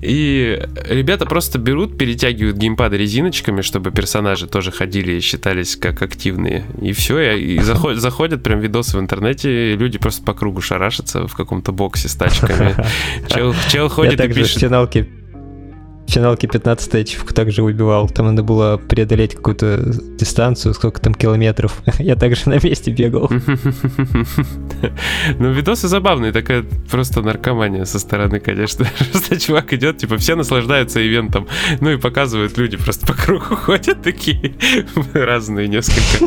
И 0.00 0.60
ребята 0.88 1.26
просто 1.26 1.58
берут, 1.58 1.98
перетягивают 1.98 2.56
геймпады 2.56 2.96
резиночками, 2.96 3.62
чтобы 3.62 3.90
персонажи 3.90 4.46
тоже 4.46 4.70
ходили 4.70 5.12
и 5.12 5.20
считались 5.20 5.76
как 5.76 6.02
активные. 6.02 6.64
И 6.80 6.92
все, 6.92 7.36
и 7.36 7.58
заходят, 7.62 8.00
заходят 8.00 8.42
прям 8.42 8.60
видосы 8.60 8.96
в 8.96 9.00
интернете, 9.00 9.72
и 9.72 9.76
люди 9.76 9.98
просто 9.98 10.22
по 10.24 10.34
кругу 10.34 10.60
шарашатся 10.60 11.26
в 11.26 11.34
каком-то 11.34 11.72
боксе 11.72 12.08
с 12.08 12.14
тачками. 12.14 12.76
Чел, 13.28 13.54
чел 13.68 13.84
Я 13.84 13.88
ходит 13.90 14.14
и 14.14 14.16
также 14.16 14.40
в 14.40 14.42
пишет. 14.44 14.56
в 14.56 15.17
финалке 16.08 16.48
15 16.48 16.94
ачивку 16.94 17.34
также 17.34 17.62
выбивал. 17.62 18.08
Там 18.08 18.26
надо 18.26 18.42
было 18.42 18.76
преодолеть 18.76 19.34
какую-то 19.34 19.78
дистанцию, 20.18 20.74
сколько 20.74 21.00
там 21.00 21.14
километров. 21.14 21.82
Я 21.98 22.16
также 22.16 22.48
на 22.48 22.58
месте 22.62 22.90
бегал. 22.90 23.30
Ну, 25.38 25.50
видосы 25.52 25.88
забавные, 25.88 26.32
такая 26.32 26.64
просто 26.90 27.20
наркомания 27.20 27.84
со 27.84 27.98
стороны, 27.98 28.38
конечно. 28.38 28.86
Просто 29.10 29.38
чувак 29.40 29.72
идет, 29.72 29.98
типа, 29.98 30.16
все 30.16 30.36
наслаждаются 30.36 31.04
ивентом. 31.04 31.48
Ну 31.80 31.90
и 31.90 31.96
показывают 31.96 32.56
люди, 32.56 32.76
просто 32.76 33.06
по 33.06 33.14
кругу 33.14 33.56
ходят 33.56 34.02
такие 34.02 34.54
разные 35.12 35.68
несколько. 35.68 36.24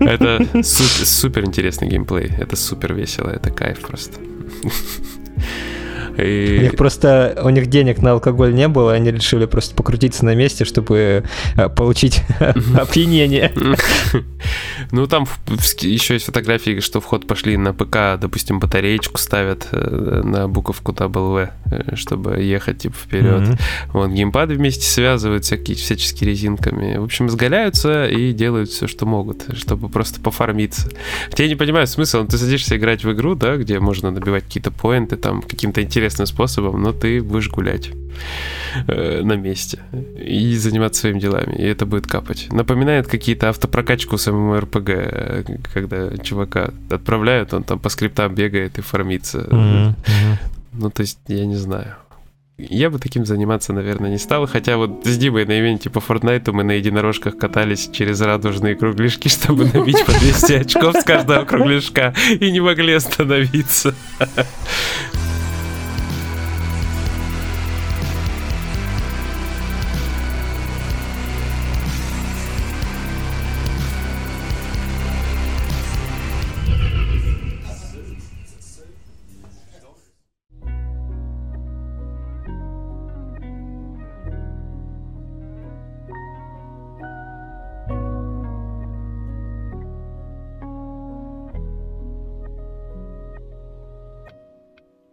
Это 0.00 0.62
супер, 0.62 1.44
интересный 1.44 1.88
геймплей. 1.88 2.32
Это 2.38 2.56
супер 2.56 2.94
весело, 2.94 3.28
это 3.30 3.50
кайф 3.50 3.80
просто. 3.80 4.20
У 6.16 6.22
И... 6.22 6.58
них 6.62 6.76
просто, 6.76 7.40
у 7.42 7.48
них 7.50 7.66
денег 7.66 7.98
на 8.02 8.12
алкоголь 8.12 8.54
не 8.54 8.68
было, 8.68 8.92
они 8.92 9.10
решили 9.10 9.46
просто 9.46 9.74
покрутиться 9.74 10.24
на 10.24 10.34
месте, 10.34 10.64
чтобы 10.64 11.24
э, 11.56 11.68
получить 11.68 12.22
опьянение. 12.76 13.52
Ну, 14.90 15.06
там 15.06 15.26
еще 15.80 16.14
есть 16.14 16.26
фотографии, 16.26 16.80
что 16.80 17.00
в 17.00 17.04
ход 17.04 17.26
пошли 17.26 17.56
на 17.56 17.72
ПК, 17.72 18.20
допустим, 18.20 18.58
батареечку 18.58 19.18
ставят 19.18 19.68
э, 19.72 20.22
на 20.24 20.48
буковку 20.48 20.92
W, 20.92 21.48
э, 21.70 21.96
чтобы 21.96 22.42
ехать, 22.42 22.78
типа, 22.78 22.94
вперед. 22.94 23.58
Вот, 23.92 24.10
геймпады 24.10 24.54
вместе 24.54 24.84
связывают 24.84 25.44
всякие, 25.44 25.76
всячески 25.76 26.24
резинками. 26.24 26.98
В 26.98 27.04
общем, 27.04 27.30
сгаляются 27.30 28.06
и 28.06 28.32
делают 28.32 28.70
все, 28.70 28.86
что 28.86 29.06
могут, 29.06 29.56
чтобы 29.56 29.88
просто 29.88 30.20
пофармиться. 30.20 30.90
Хотя 31.30 31.44
я 31.44 31.48
не 31.48 31.56
понимаю 31.56 31.86
смысла, 31.86 32.20
ну, 32.20 32.26
ты 32.26 32.36
садишься 32.36 32.76
играть 32.76 33.04
в 33.04 33.12
игру, 33.12 33.34
да, 33.34 33.56
где 33.56 33.78
можно 33.78 34.10
набивать 34.10 34.44
какие-то 34.44 34.70
поинты 34.70 35.16
там 35.16 35.42
каким-то 35.42 35.82
интересным 35.82 36.01
способом, 36.10 36.82
но 36.82 36.92
ты 36.92 37.22
будешь 37.22 37.48
гулять 37.48 37.90
э, 38.86 39.22
на 39.22 39.34
месте 39.34 39.80
и 40.16 40.56
заниматься 40.56 41.02
своими 41.02 41.20
делами, 41.20 41.54
и 41.54 41.62
это 41.62 41.86
будет 41.86 42.06
капать. 42.06 42.48
Напоминает 42.50 43.06
какие-то 43.06 43.48
автопрокачку 43.48 44.18
с 44.18 44.28
ММО-РПГ, 44.28 44.90
э, 44.90 45.44
когда 45.72 46.16
чувака 46.18 46.72
отправляют, 46.90 47.54
он 47.54 47.64
там 47.64 47.78
по 47.78 47.88
скриптам 47.88 48.34
бегает 48.34 48.78
и 48.78 48.82
фармится. 48.82 49.46
Мгм. 49.50 49.96
Ну, 50.72 50.90
то 50.90 51.02
есть, 51.02 51.18
я 51.28 51.44
не 51.44 51.56
знаю. 51.56 51.96
Я 52.58 52.90
бы 52.90 52.98
таким 52.98 53.26
заниматься, 53.26 53.72
наверное, 53.72 54.10
не 54.10 54.18
стал. 54.18 54.46
Хотя 54.46 54.76
вот 54.76 55.04
с 55.04 55.16
Димой 55.16 55.46
на 55.46 55.58
ивенте 55.58 55.90
по 55.90 56.00
Фортнайту 56.00 56.52
мы 56.52 56.62
на 56.62 56.72
единорожках 56.72 57.36
катались 57.36 57.90
через 57.92 58.20
радужные 58.20 58.76
кругляшки, 58.76 59.28
чтобы 59.28 59.64
набить 59.64 60.04
по 60.04 60.12
200 60.12 60.52
очков 60.52 60.96
с 60.96 61.04
каждого 61.04 61.44
кругляшка. 61.44 62.14
И 62.30 62.50
не 62.50 62.60
могли 62.60 62.92
остановиться. 62.92 63.94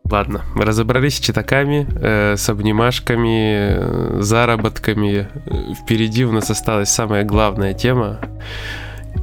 Ладно, 0.09 0.41
мы 0.55 0.65
разобрались 0.65 1.17
с 1.17 1.19
читаками, 1.19 1.87
э, 2.01 2.35
с 2.35 2.49
обнимашками, 2.49 3.77
э, 3.77 4.21
заработками. 4.21 5.27
Э, 5.45 5.73
Впереди 5.83 6.25
у 6.25 6.31
нас 6.31 6.49
осталась 6.49 6.89
самая 6.89 7.23
главная 7.23 7.73
тема. 7.73 8.19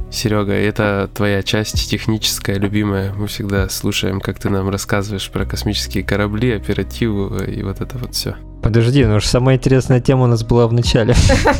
Серега, 0.09 0.53
это 0.53 1.09
твоя 1.13 1.43
часть 1.43 1.89
техническая, 1.89 2.57
любимая. 2.57 3.13
Мы 3.13 3.27
всегда 3.27 3.67
слушаем, 3.67 4.21
как 4.21 4.39
ты 4.39 4.49
нам 4.49 4.69
рассказываешь 4.69 5.29
про 5.29 5.45
космические 5.45 6.03
корабли, 6.05 6.53
оперативу 6.53 7.35
и 7.43 7.61
вот 7.63 7.81
это 7.81 7.97
вот 7.97 8.15
все. 8.15 8.35
Подожди, 8.63 9.05
ну 9.05 9.15
уж 9.15 9.25
самая 9.25 9.57
интересная 9.57 9.99
тема 9.99 10.23
у 10.23 10.27
нас 10.27 10.43
была 10.43 10.67
в 10.67 10.73
начале. 10.73 11.13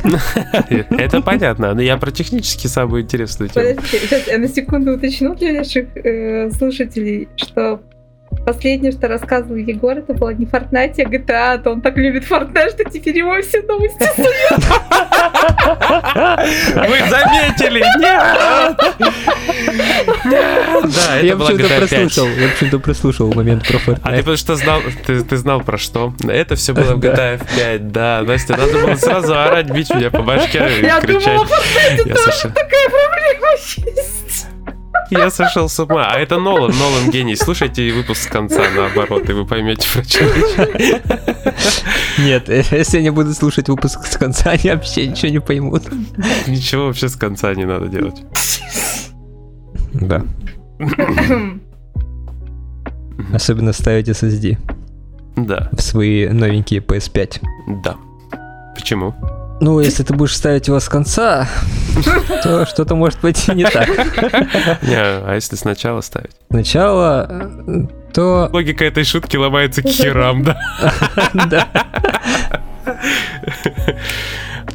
Это 0.90 1.22
понятно, 1.22 1.74
но 1.74 1.82
я 1.82 1.98
про 1.98 2.12
технически 2.12 2.68
самую 2.68 3.04
интересную 3.04 3.50
тему. 3.50 3.76
Подождите, 3.76 4.08
сейчас 4.08 4.28
я 4.28 4.38
на 4.38 4.48
секунду 4.48 4.94
уточню 4.94 5.36
для 5.36 5.54
наших 5.54 5.96
э, 5.96 6.50
слушателей, 6.52 7.30
что 7.36 7.82
последнее, 8.48 8.94
что 8.94 9.10
рассказывал 9.10 9.58
Егор, 9.58 9.92
это 9.98 10.14
было 10.14 10.30
не 10.30 10.46
Fortnite, 10.46 10.94
а 11.00 11.04
GTA, 11.04 11.54
а 11.54 11.58
то 11.58 11.72
он 11.72 11.82
так 11.82 11.98
любит 11.98 12.24
Fortnite, 12.24 12.70
что 12.70 12.86
теперь 12.90 13.18
его 13.18 13.40
все 13.42 13.62
новости 13.64 14.06
суют. 14.16 14.64
Вы 16.88 16.98
заметили? 17.10 17.80
Нет! 18.00 18.78
Да, 20.24 21.18
это 21.18 21.26
Я 21.26 21.36
была 21.36 21.50
почему-то 21.50 21.74
GTA 21.74 21.80
5. 21.80 21.90
прослушал, 21.90 22.28
я 22.30 22.48
почему-то 22.50 22.80
прослушал 22.80 23.34
момент 23.34 23.68
про 23.68 23.78
А 23.78 23.82
ты 23.82 23.92
Fortnite. 23.92 24.18
потому 24.20 24.38
что 24.38 24.56
знал, 24.56 24.82
ты, 25.06 25.24
ты 25.24 25.38
знал 25.38 25.62
про 25.62 25.78
что? 25.78 26.14
Это 26.28 26.56
все 26.56 26.74
было 26.74 26.96
в. 26.96 27.00
GTA 27.00 27.42
5, 27.58 27.92
да. 27.92 28.24
Настя, 28.26 28.56
надо 28.56 28.72
было 28.74 28.96
сразу 28.96 29.34
орать, 29.38 29.70
бить 29.72 29.90
меня 29.94 30.10
по 30.10 30.22
башке 30.22 30.60
и 30.80 30.86
Я 30.86 31.02
кричать. 31.02 31.26
думала, 31.26 31.46
в 31.46 31.52
Fortnite 31.52 32.08
Я 32.08 32.16
тоже 32.16 32.42
такая 32.44 32.90
проблема 32.90 33.52
есть. 33.98 34.17
Я 35.10 35.30
сошел 35.30 35.68
с 35.70 35.80
ума. 35.80 36.08
А 36.12 36.20
это 36.20 36.38
Нолан, 36.40 36.72
Нолан 36.78 37.10
гений. 37.12 37.36
Слушайте 37.36 37.92
выпуск 37.94 38.22
с 38.24 38.28
конца, 38.28 38.62
наоборот, 38.76 39.30
и 39.30 39.34
вы 39.34 39.46
поймете, 39.46 39.88
про 39.94 40.04
что. 40.04 40.24
Нет, 42.20 42.50
если 42.50 42.98
они 43.00 43.10
будут 43.10 43.36
слушать 43.38 43.70
выпуск 43.70 44.06
с 44.06 44.18
конца, 44.18 44.52
они 44.52 44.72
вообще 44.72 45.08
ничего 45.08 45.32
не 45.32 45.40
поймут. 45.40 45.84
Ничего 46.48 46.88
вообще 46.88 47.10
с 47.10 47.16
конца 47.16 47.54
не 47.56 47.66
надо 47.66 47.88
делать. 47.88 48.22
Да. 49.94 50.24
Особенно 53.34 53.74
ставить 53.74 54.08
SSD 54.10 54.58
Да, 55.36 55.70
в 55.72 55.82
свои 55.82 56.28
новенькие 56.30 56.82
PS5. 56.82 57.42
да. 57.84 57.96
Почему? 58.76 59.16
Ну, 59.60 59.80
если 59.80 60.04
ты 60.04 60.14
будешь 60.14 60.36
ставить 60.36 60.68
его 60.68 60.80
с 60.80 60.88
конца, 60.88 61.48
то 62.44 62.66
что-то 62.66 62.96
может 62.96 63.20
быть 63.22 63.48
не 63.48 63.66
так. 63.66 63.88
Не, 64.84 64.98
а 64.98 65.34
если 65.34 65.56
сначала 65.56 66.02
ставить? 66.02 66.32
Сначала, 66.50 67.50
то... 68.14 68.50
Логика 68.54 68.86
этой 68.86 69.04
шутки 69.04 69.36
ломается 69.36 69.82
к 69.82 69.88
херам, 69.88 70.44
да? 70.44 70.60
Да. 71.50 71.68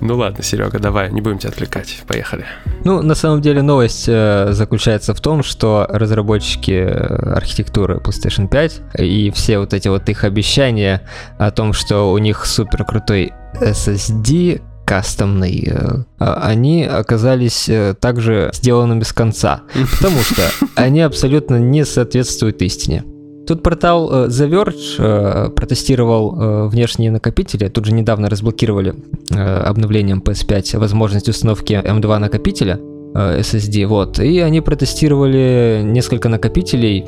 Ну 0.00 0.16
ладно, 0.16 0.42
Серега, 0.42 0.80
давай, 0.80 1.12
не 1.12 1.20
будем 1.20 1.38
тебя 1.38 1.50
отвлекать. 1.50 2.02
Поехали. 2.08 2.44
Ну, 2.84 3.02
на 3.02 3.14
самом 3.14 3.40
деле 3.40 3.62
новость 3.62 4.06
э, 4.08 4.48
заключается 4.50 5.14
в 5.14 5.20
том, 5.20 5.44
что 5.44 5.86
разработчики 5.88 6.72
э, 6.72 7.34
архитектуры 7.34 7.98
PlayStation 7.98 8.48
5 8.48 8.80
и 8.98 9.30
все 9.30 9.58
вот 9.58 9.72
эти 9.72 9.86
вот 9.86 10.08
их 10.08 10.24
обещания 10.24 11.02
о 11.38 11.52
том, 11.52 11.72
что 11.72 12.10
у 12.10 12.18
них 12.18 12.46
супер 12.46 12.84
крутой 12.84 13.32
SSD, 13.60 14.60
кастомный, 14.84 15.68
э, 15.70 16.04
а 16.18 16.46
они 16.46 16.84
оказались 16.84 17.68
э, 17.68 17.94
также 17.98 18.50
сделанными 18.52 19.02
с 19.02 19.12
конца, 19.12 19.62
потому 19.98 20.20
что 20.20 20.42
они 20.74 21.00
абсолютно 21.00 21.56
не 21.56 21.84
соответствуют 21.84 22.60
истине. 22.62 23.04
Тут 23.46 23.62
портал 23.62 24.10
э, 24.12 24.28
The 24.28 24.48
Verge 24.48 25.50
протестировал 25.50 26.68
внешние 26.68 27.10
накопители. 27.10 27.68
Тут 27.68 27.86
же 27.86 27.92
недавно 27.92 28.28
разблокировали 28.28 28.94
обновлением 29.30 30.20
PS5 30.20 30.78
возможность 30.78 31.28
установки 31.28 31.72
M2 31.72 32.18
накопителя 32.18 32.78
SSD. 33.14 33.86
Вот. 33.86 34.18
И 34.20 34.38
они 34.40 34.60
протестировали 34.60 35.82
несколько 35.84 36.28
накопителей 36.28 37.04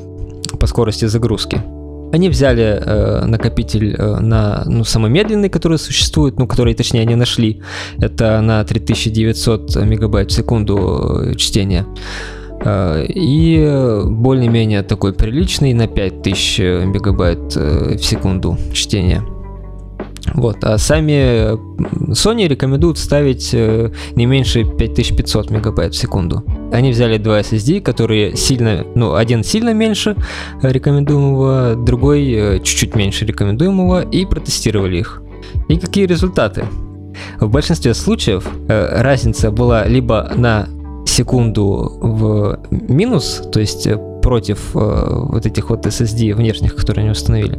по 0.59 0.67
скорости 0.67 1.07
загрузки. 1.07 1.63
Они 2.15 2.29
взяли 2.29 2.63
э, 2.63 3.25
накопитель 3.27 3.97
э, 3.99 4.21
на 4.21 4.63
ну, 4.67 4.85
самый 4.85 5.11
медленный, 5.11 5.49
который 5.49 5.79
существует, 5.79 6.39
ну, 6.39 6.47
который, 6.47 6.73
точнее, 6.75 7.01
они 7.01 7.17
нашли. 7.17 7.61
Это 7.99 8.41
на 8.41 8.63
3900 8.63 9.75
мегабайт 9.85 10.31
в 10.31 10.33
секунду 10.33 10.77
э, 10.77 11.35
чтения. 11.35 11.85
Э, 12.65 13.05
и 13.09 14.01
более-менее 14.05 14.85
такой 14.85 15.13
приличный 15.13 15.73
на 15.73 15.89
5000 15.89 16.59
мегабайт 16.87 17.57
в 17.57 17.99
секунду 17.99 18.59
чтения. 18.73 19.34
Вот, 20.35 20.65
а 20.65 20.79
сами 20.79 21.53
Sony 22.13 22.49
рекомендуют 22.49 22.99
ставить 22.99 23.51
э, 23.55 23.93
не 24.17 24.27
меньше 24.27 24.65
5500 24.65 25.51
мегабайт 25.51 25.95
в 25.95 25.97
секунду. 25.97 26.43
Они 26.73 26.91
взяли 26.91 27.19
два 27.19 27.41
SSD, 27.41 27.81
которые 27.81 28.37
сильно, 28.37 28.85
ну, 28.97 29.15
один 29.15 29.45
сильно 29.45 29.73
меньше 29.73 30.17
рекомендуемого, 30.61 31.77
другой 31.77 32.33
э, 32.33 32.59
чуть-чуть 32.59 32.97
меньше 32.97 33.25
рекомендуемого, 33.25 34.03
и 34.03 34.27
протестировали 34.27 34.99
их. 34.99 35.23
И 35.69 35.77
какие 35.77 36.07
результаты? 36.07 36.65
В 37.39 37.49
большинстве 37.49 37.95
случаев 37.95 38.45
э, 38.69 39.03
разница 39.03 39.53
была 39.53 39.87
либо 39.87 40.33
на 40.35 40.69
секунду 41.07 41.97
в 42.01 42.59
минус, 42.71 43.41
то 43.53 43.61
есть 43.61 43.87
против 44.21 44.71
вот 44.73 45.45
этих 45.45 45.69
вот 45.69 45.87
SSD 45.87 46.35
внешних, 46.35 46.75
которые 46.75 47.03
они 47.03 47.11
установили, 47.11 47.59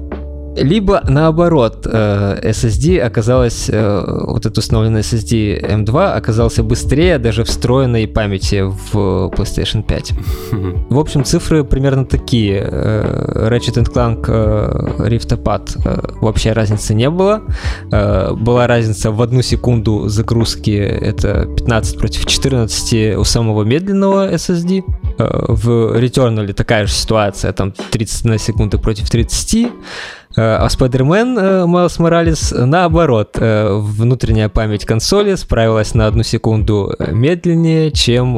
либо 0.56 1.02
наоборот, 1.08 1.86
э, 1.86 2.40
SSD 2.42 3.00
оказалась, 3.00 3.70
э, 3.70 4.24
вот 4.28 4.46
этот 4.46 4.58
установленный 4.58 5.02
SSD 5.02 5.60
M2 5.62 6.14
оказался 6.14 6.64
быстрее 6.64 7.20
даже 7.20 7.44
встроенной 7.44 8.08
памяти 8.08 8.64
в 8.64 9.30
PlayStation 9.36 9.84
5. 9.84 10.14
В 10.90 11.00
общем, 11.00 11.24
цифры 11.24 11.64
примерно 11.64 12.06
такие. 12.06 12.68
Э, 12.72 13.50
Ratchet 13.50 13.92
Clank 13.92 14.26
Riftapad 14.98 16.22
вообще 16.22 16.54
разницы 16.54 16.94
не 16.94 17.10
было. 17.10 17.42
Была 17.92 18.68
разница 18.68 19.12
в 19.12 19.22
одну 19.22 19.42
секунду 19.42 20.08
загрузки, 20.08 20.72
это 20.72 21.46
15 21.58 21.98
против 21.98 22.26
14 22.26 23.18
у 23.18 23.24
самого 23.24 23.64
медленного 23.64 24.32
SSD. 24.34 24.84
В 25.18 25.98
Returnal 25.98 26.54
такая 26.54 26.86
же 26.86 26.94
ситуация, 26.94 27.52
там 27.54 27.74
30 27.92 28.26
на 28.26 28.38
секунду 28.38 28.80
против 28.80 29.10
30. 29.10 29.72
Э, 30.36 30.58
а 30.58 30.68
Spider-Man 30.68 31.66
Майлз 31.66 32.00
Моралес, 32.00 32.54
наоборот, 32.56 33.38
э, 33.40 33.70
внутренняя 33.74 34.50
память 34.50 34.86
консоли 34.86 35.36
справилась 35.36 35.94
на 35.94 36.08
одну 36.08 36.24
секунду 36.24 36.96
медленнее, 37.00 37.92
чем 37.92 38.38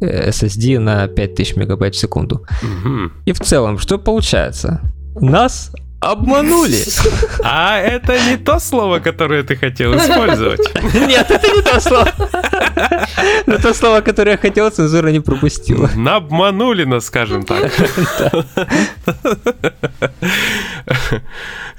SSD 0.00 0.78
на 0.78 1.06
5000 1.08 1.56
мегабайт 1.56 1.94
в 1.94 1.98
секунду. 1.98 2.46
И 3.26 3.32
в 3.32 3.40
целом, 3.40 3.78
что 3.78 3.98
получается? 3.98 4.80
Нас 5.20 5.72
обманули. 6.00 6.82
А 7.44 7.78
это 7.78 8.18
не 8.30 8.36
то 8.36 8.58
слово, 8.58 9.00
которое 9.00 9.42
ты 9.42 9.56
хотел 9.56 9.94
использовать. 9.96 10.60
Нет, 10.94 11.30
это 11.30 11.48
не 11.48 11.62
то 11.62 11.80
слово. 11.80 12.08
Но 13.46 13.58
то 13.58 13.74
слово, 13.74 14.00
которое 14.00 14.32
я 14.32 14.38
хотел, 14.38 14.70
цензура 14.70 15.08
не 15.08 15.20
пропустила. 15.20 15.90
Обманули 16.06 16.84
нас, 16.84 17.06
скажем 17.06 17.44
так. 17.44 17.72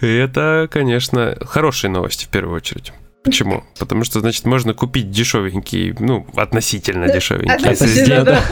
Это, 0.02 0.68
конечно, 0.72 1.38
хорошие 1.42 1.92
новости 1.92 2.26
в 2.26 2.30
первую 2.30 2.58
очередь. 2.58 2.94
Почему? 3.24 3.64
Потому 3.78 4.04
что, 4.04 4.20
значит, 4.20 4.46
можно 4.46 4.74
купить 4.74 5.12
дешевенький, 5.12 5.94
ну, 6.00 6.26
относительно 6.36 7.08
дешевенький 7.08 7.68
SSD. 7.68 8.24
Да. 8.24 8.44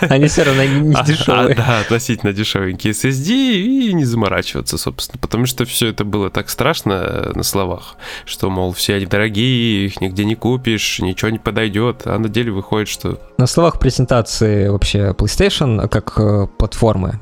Они 0.08 0.26
все 0.26 0.42
равно 0.42 0.64
не 0.64 0.94
а, 0.94 1.04
дешевые. 1.04 1.54
А, 1.54 1.56
да, 1.56 1.80
относительно 1.80 2.32
дешевенький 2.32 2.90
SSD 2.90 3.30
и 3.30 3.92
не 3.92 4.04
заморачиваться, 4.04 4.76
собственно. 4.76 5.20
Потому 5.20 5.46
что 5.46 5.64
все 5.64 5.88
это 5.88 6.04
было 6.04 6.30
так 6.30 6.50
страшно 6.50 7.30
на 7.34 7.42
словах, 7.44 7.94
что, 8.24 8.50
мол, 8.50 8.72
все 8.72 8.96
они 8.96 9.06
дорогие, 9.06 9.86
их 9.86 10.00
нигде 10.00 10.24
не 10.24 10.34
купишь, 10.34 10.98
ничего 10.98 11.30
не 11.30 11.38
подойдет. 11.38 12.02
А 12.04 12.18
на 12.18 12.28
деле 12.28 12.50
выходит, 12.50 12.88
что... 12.88 13.20
На 13.38 13.46
словах 13.46 13.78
презентации 13.78 14.66
вообще 14.66 15.14
PlayStation 15.16 15.88
как 15.88 16.14
э, 16.18 16.48
платформы 16.58 17.20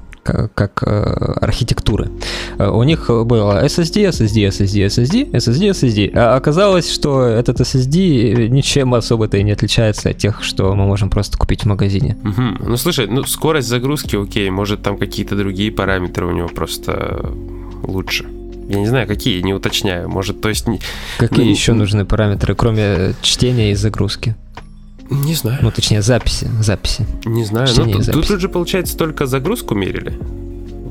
как 0.55 0.83
э, 0.83 1.37
архитектуры. 1.41 2.11
Э, 2.59 2.69
у 2.69 2.83
них 2.83 3.09
было 3.09 3.65
SSD, 3.65 4.09
SSD, 4.09 4.49
SSD, 4.49 4.87
SSD, 4.87 5.31
SSD, 5.33 5.71
SSD. 5.71 6.11
А 6.15 6.37
оказалось, 6.37 6.93
что 6.93 7.23
этот 7.23 7.61
SSD 7.61 8.49
ничем 8.49 8.95
особо-то 8.95 9.37
и 9.37 9.43
не 9.43 9.53
отличается 9.53 10.11
от 10.11 10.19
тех, 10.19 10.43
что 10.43 10.75
мы 10.75 10.87
можем 10.87 11.11
просто 11.11 11.39
купить 11.39 11.63
в 11.63 11.67
магазине. 11.67 12.17
Угу. 12.25 12.69
Ну 12.69 12.77
слушай, 12.77 13.07
ну 13.07 13.25
скорость 13.25 13.69
загрузки 13.69 14.17
окей, 14.17 14.51
может 14.51 14.83
там 14.83 14.97
какие-то 14.97 15.37
другие 15.37 15.71
параметры 15.73 16.27
у 16.27 16.33
него 16.33 16.49
просто 16.49 17.33
лучше. 17.83 18.27
Я 18.69 18.81
не 18.81 18.87
знаю, 18.87 19.07
какие, 19.07 19.41
не 19.43 19.55
уточняю. 19.55 20.09
Может, 20.09 20.41
то 20.41 20.49
есть... 20.49 20.67
Какие 21.19 21.45
ну, 21.45 21.51
еще 21.51 21.73
нужны 21.73 22.05
параметры, 22.05 22.55
кроме 22.57 23.15
чтения 23.23 23.71
и 23.71 23.75
загрузки? 23.75 24.35
Не 25.11 25.35
знаю. 25.35 25.59
Ну, 25.63 25.71
точнее, 25.71 26.03
записи. 26.03 26.49
Записи. 26.61 27.07
Не 27.25 27.45
знаю. 27.45 27.69
Ну, 27.77 27.93
тут, 27.93 28.07
тут, 28.07 28.27
тут 28.27 28.41
же, 28.41 28.49
получается, 28.49 28.97
только 28.97 29.27
загрузку 29.27 29.75
мерили. 29.75 30.19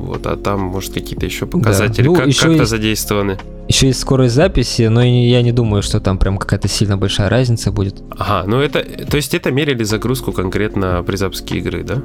Вот, 0.06 0.28
а 0.28 0.38
там, 0.38 0.60
может, 0.62 0.94
какие-то 0.94 1.26
еще 1.26 1.48
показатели 1.48 2.04
да. 2.04 2.10
ну, 2.10 2.16
как, 2.16 2.26
как-то 2.26 2.52
есть, 2.52 2.70
задействованы. 2.70 3.40
Еще 3.68 3.88
есть 3.88 4.00
скорость 4.00 4.36
записи, 4.36 4.84
но 4.84 5.04
я 5.04 5.42
не 5.42 5.52
думаю, 5.52 5.82
что 5.82 6.00
там 6.00 6.20
прям 6.20 6.38
какая-то 6.38 6.68
сильно 6.68 6.96
большая 6.96 7.28
разница 7.28 7.72
будет. 7.72 8.04
Ага, 8.12 8.48
ну 8.48 8.62
это, 8.62 8.84
то 8.84 9.18
есть 9.18 9.34
это 9.34 9.52
мерили 9.52 9.84
загрузку 9.84 10.32
конкретно 10.32 11.04
при 11.04 11.16
запуске 11.16 11.58
игры, 11.58 11.84
да? 11.84 12.04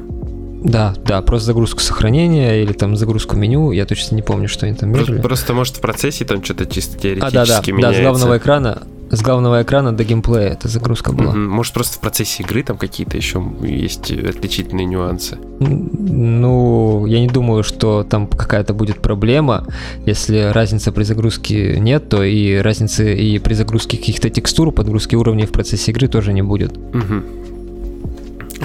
Да, 0.63 0.95
да, 1.07 1.23
просто 1.23 1.47
загрузку 1.47 1.81
сохранения 1.81 2.63
или 2.63 2.73
там 2.73 2.97
загрузку 2.97 3.37
меню, 3.37 3.73
я 3.73 3.87
точно 3.87 4.17
не 4.17 4.23
помню, 4.23 4.49
что 4.49 4.67
они 4.67 4.75
там 4.75 4.91
мерили. 4.91 5.07
Просто, 5.07 5.23
просто 5.23 5.55
может, 5.55 5.77
в 5.77 5.81
процессе 5.81 6.25
там 6.25 6.45
что-то 6.45 6.67
чисто 6.67 6.99
теоретически 6.99 7.37
а, 7.37 7.45
да, 7.45 7.61
да, 7.63 7.73
меняется. 7.73 7.81
Да, 7.81 7.93
с 7.93 8.01
главного 8.01 8.39
экрана, 8.39 8.83
с 9.11 9.23
главного 9.23 9.63
экрана 9.63 9.93
до 9.93 10.05
геймплея 10.05 10.51
эта 10.51 10.69
загрузка 10.69 11.13
была. 11.13 11.33
Может, 11.35 11.75
просто 11.75 11.99
в 11.99 12.01
процессе 12.01 12.43
игры 12.43 12.63
там 12.63 12.77
какие-то 12.79 13.17
еще 13.17 13.43
есть 13.63 14.13
отличительные 14.13 14.87
нюансы? 14.87 15.37
Ну, 15.59 17.07
я 17.07 17.21
не 17.21 17.27
думаю, 17.27 17.65
что 17.65 18.05
там 18.05 18.29
какая-то 18.29 18.73
будет 18.73 19.01
проблема. 19.01 19.67
Если 20.07 20.51
разницы 20.53 20.93
при 20.93 21.03
загрузке 21.03 21.81
нет, 21.81 22.09
то 22.09 22.23
и 22.23 22.57
разницы 22.57 23.15
и 23.17 23.39
при 23.39 23.55
загрузке 23.55 23.97
каких-то 23.97 24.31
текстур, 24.31 24.71
подгрузки 24.71 25.17
уровней 25.17 25.47
в 25.47 25.53
процессе 25.53 25.91
игры 25.91 26.07
тоже 26.07 26.33
не 26.33 26.43
будет. 26.43 26.77
Угу. 26.77 27.40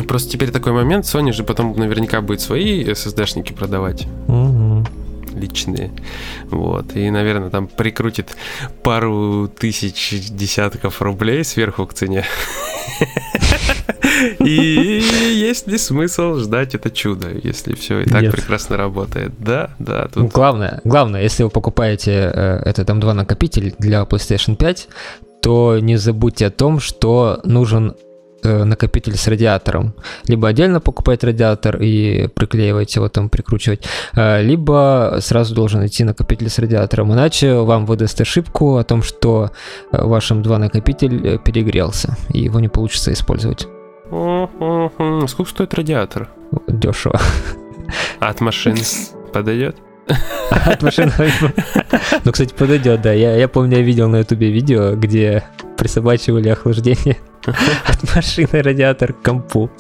Просто 0.08 0.32
теперь 0.32 0.52
такой 0.52 0.74
момент, 0.74 1.06
Sony 1.06 1.32
же 1.32 1.44
потом 1.44 1.76
наверняка 1.78 2.22
будет 2.22 2.42
свои 2.42 2.84
SSD-шники 2.84 3.54
продавать. 3.54 4.08
Угу 4.28 4.86
личные. 5.36 5.92
Вот. 6.50 6.96
И, 6.96 7.10
наверное, 7.10 7.50
там 7.50 7.68
прикрутит 7.68 8.36
пару 8.84 9.48
тысяч 9.48 10.30
десятков 10.30 11.02
рублей 11.02 11.44
сверху 11.44 11.86
к 11.86 11.94
цене. 11.94 12.26
И 14.40 15.04
есть 15.34 15.68
ли 15.68 15.78
смысл 15.78 16.36
ждать 16.38 16.76
это 16.76 16.90
чудо, 16.90 17.28
если 17.44 17.76
все 17.76 18.02
и 18.02 18.06
так 18.06 18.22
Нет. 18.22 18.32
прекрасно 18.32 18.78
работает? 18.78 19.34
Да, 19.40 19.72
да. 19.80 20.08
Тут... 20.08 20.32
Главное, 20.32 20.80
главное, 20.84 21.22
если 21.22 21.44
вы 21.44 21.50
покупаете 21.50 22.32
э, 22.34 22.62
этот 22.66 22.90
M2 22.90 23.14
накопитель 23.14 23.76
для 23.78 24.04
PlayStation 24.04 24.56
5, 24.56 24.88
то 25.42 25.80
не 25.80 25.98
забудьте 25.98 26.48
о 26.48 26.52
том, 26.52 26.80
что 26.80 27.42
нужен 27.44 27.96
накопитель 28.46 29.16
с 29.18 29.28
радиатором. 29.28 29.94
Либо 30.28 30.48
отдельно 30.48 30.80
покупать 30.80 31.24
радиатор 31.24 31.78
и 31.82 32.28
приклеивать 32.28 32.96
его 32.96 33.10
там, 33.10 33.30
прикручивать, 33.30 33.86
э, 34.16 34.42
либо 34.42 35.18
сразу 35.22 35.56
должен 35.56 35.86
идти 35.86 36.04
накопитель 36.04 36.50
с 36.50 36.60
радиатором. 36.60 37.14
Иначе 37.14 37.56
вам 37.56 37.86
выдаст 37.86 38.22
ошибку 38.22 38.78
о 38.78 38.84
том, 38.84 39.04
что 39.04 39.52
э, 39.92 40.04
ваш 40.04 40.32
М2 40.32 40.58
накопитель 40.58 41.40
перегрелся, 41.40 42.18
и 42.30 42.40
его 42.40 42.60
не 42.60 42.70
получится 42.70 43.12
использовать. 43.12 43.68
Сколько 44.08 45.50
стоит 45.50 45.74
радиатор? 45.74 46.30
Дешево. 46.68 47.20
А 48.20 48.30
от 48.30 48.42
машины 48.42 48.80
подойдет? 49.34 49.78
От 50.50 50.84
машины. 50.84 51.12
Ну, 52.24 52.32
кстати, 52.32 52.54
подойдет, 52.54 53.02
да. 53.02 53.14
Я, 53.14 53.36
я 53.36 53.48
помню, 53.48 53.78
я 53.78 53.84
видел 53.84 54.08
на 54.10 54.18
ютубе 54.18 54.52
видео, 54.52 54.96
где 54.96 55.44
присобачивали 55.78 56.50
охлаждение 56.50 57.18
от 57.86 58.16
машины 58.16 58.62
радиатор 58.62 59.14
к 59.14 59.22
компу. 59.22 59.70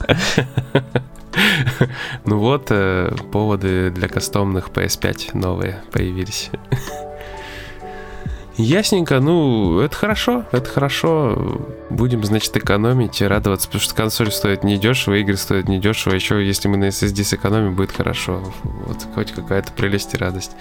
Ну 2.23 2.39
вот, 2.39 2.67
э, 2.69 3.13
поводы 3.33 3.89
для 3.89 4.07
кастомных 4.07 4.69
PS5 4.69 5.31
новые 5.37 5.83
появились. 5.91 6.49
Ясненько, 8.57 9.19
ну, 9.19 9.81
это 9.81 9.93
хорошо, 9.97 10.45
это 10.53 10.69
хорошо. 10.69 11.69
Будем, 11.89 12.23
значит, 12.23 12.55
экономить 12.55 13.19
и 13.19 13.25
радоваться, 13.25 13.67
потому 13.67 13.81
что 13.81 13.95
консоль 13.95 14.31
стоит 14.31 14.63
недешево, 14.63 15.15
игры 15.15 15.35
стоят 15.35 15.67
недешево. 15.67 16.13
Еще 16.13 16.45
если 16.45 16.69
мы 16.69 16.77
на 16.77 16.85
SSD 16.85 17.25
сэкономим, 17.25 17.75
будет 17.75 17.91
хорошо. 17.91 18.41
Вот 18.63 19.05
хоть 19.13 19.33
какая-то 19.33 19.73
прелесть 19.73 20.13
и 20.13 20.17
радость. 20.17 20.51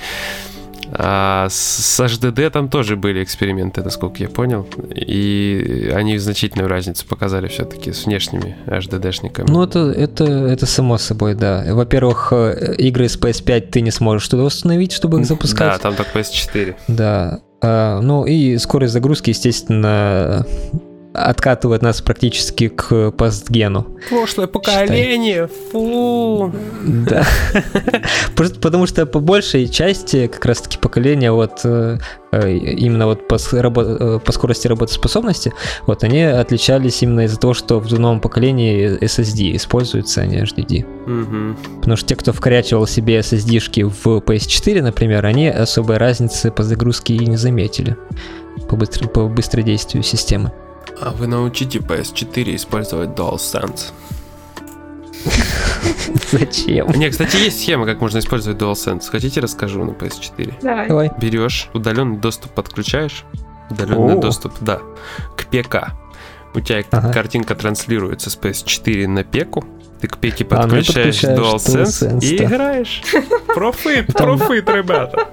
А 0.96 1.48
с 1.50 2.00
HDD 2.00 2.50
там 2.50 2.68
тоже 2.68 2.96
были 2.96 3.22
эксперименты, 3.22 3.82
насколько 3.82 4.22
я 4.22 4.28
понял. 4.28 4.66
И 4.94 5.90
они 5.92 6.18
значительную 6.18 6.68
разницу 6.68 7.04
показали 7.06 7.48
все-таки 7.48 7.92
с 7.92 8.06
внешними 8.06 8.56
HDD-шниками. 8.66 9.46
Ну, 9.48 9.62
это, 9.64 9.90
это, 9.90 10.24
это 10.24 10.66
само 10.66 10.98
собой, 10.98 11.34
да. 11.34 11.64
Во-первых, 11.70 12.28
э, 12.32 12.76
игры 12.78 13.08
с 13.08 13.18
PS5 13.18 13.60
ты 13.70 13.80
не 13.80 13.90
сможешь 13.90 14.28
туда 14.28 14.44
установить, 14.44 14.92
чтобы 14.92 15.20
их 15.20 15.26
запускать. 15.26 15.72
Да, 15.72 15.78
там 15.78 15.96
только 15.96 16.18
PS4. 16.18 16.76
Да. 16.86 17.40
А, 17.60 18.00
ну 18.00 18.24
и 18.24 18.56
скорость 18.58 18.92
загрузки, 18.92 19.30
естественно, 19.30 20.46
откатывает 21.14 21.80
нас 21.80 22.02
практически 22.02 22.68
к 22.68 23.12
постгену. 23.12 23.86
Прошлое 24.08 24.48
поколение, 24.48 25.48
Считай. 25.48 25.70
фу. 25.70 26.52
Да. 26.82 27.24
Просто 28.36 28.58
потому 28.58 28.86
что 28.86 29.06
по 29.06 29.20
большей 29.20 29.68
части 29.68 30.26
как 30.26 30.44
раз-таки 30.44 30.76
поколения 30.76 31.30
вот 31.30 31.60
э, 31.64 31.98
именно 32.32 33.06
вот 33.06 33.28
по, 33.28 33.36
э, 33.36 34.18
по 34.18 34.32
скорости 34.32 34.66
работоспособности, 34.66 35.52
вот 35.86 36.02
они 36.02 36.22
отличались 36.22 37.00
именно 37.02 37.26
из-за 37.26 37.38
того, 37.38 37.54
что 37.54 37.78
в 37.78 37.98
новом 37.98 38.20
поколении 38.20 38.98
SSD 39.00 39.54
используются, 39.54 40.22
а 40.22 40.26
не 40.26 40.42
HDD. 40.42 40.84
Угу. 41.04 41.76
Потому 41.76 41.96
что 41.96 42.08
те, 42.08 42.16
кто 42.16 42.32
вкорячивал 42.32 42.88
себе 42.88 43.20
SSD-шки 43.20 43.84
в 43.84 44.18
PS4, 44.18 44.82
например, 44.82 45.24
они 45.24 45.48
особой 45.48 45.98
разницы 45.98 46.50
по 46.50 46.64
загрузке 46.64 47.14
и 47.14 47.24
не 47.24 47.36
заметили 47.36 47.96
по, 48.68 48.74
быстро, 48.74 49.06
по 49.06 49.28
быстродействию 49.28 50.02
системы. 50.02 50.52
А 51.00 51.10
вы 51.10 51.26
научите 51.26 51.78
PS4 51.78 52.54
использовать 52.56 53.10
DualSense. 53.10 53.92
Зачем? 56.30 56.88
Не, 56.92 57.10
кстати, 57.10 57.36
есть 57.36 57.60
схема, 57.60 57.86
как 57.86 58.00
можно 58.00 58.18
использовать 58.18 58.60
DualSense. 58.60 59.10
Хотите, 59.10 59.40
расскажу 59.40 59.84
на 59.84 59.90
PS4? 59.90 60.86
Давай. 60.88 61.10
Берешь, 61.18 61.68
удаленный 61.72 62.18
доступ 62.18 62.52
подключаешь. 62.52 63.24
Удаленный 63.70 64.14
О. 64.14 64.20
доступ, 64.20 64.52
да, 64.60 64.80
к 65.36 65.46
ПК. 65.46 65.92
У 66.54 66.60
тебя 66.60 66.84
ага. 66.92 67.12
картинка 67.12 67.54
транслируется 67.56 68.30
с 68.30 68.38
PS4 68.38 69.08
на 69.08 69.24
ПЕКу. 69.24 69.64
Ты 70.00 70.08
к 70.08 70.18
ПЕКе 70.18 70.46
а, 70.50 70.66
ну 70.66 70.76
подключаешь, 70.76 71.24
а, 71.24 71.34
DualSense, 71.34 72.18
DualSense 72.18 72.24
и 72.24 72.38
да. 72.38 72.44
играешь. 72.44 73.02
Профит, 73.54 74.12
профит, 74.12 74.68
ребята. 74.68 75.28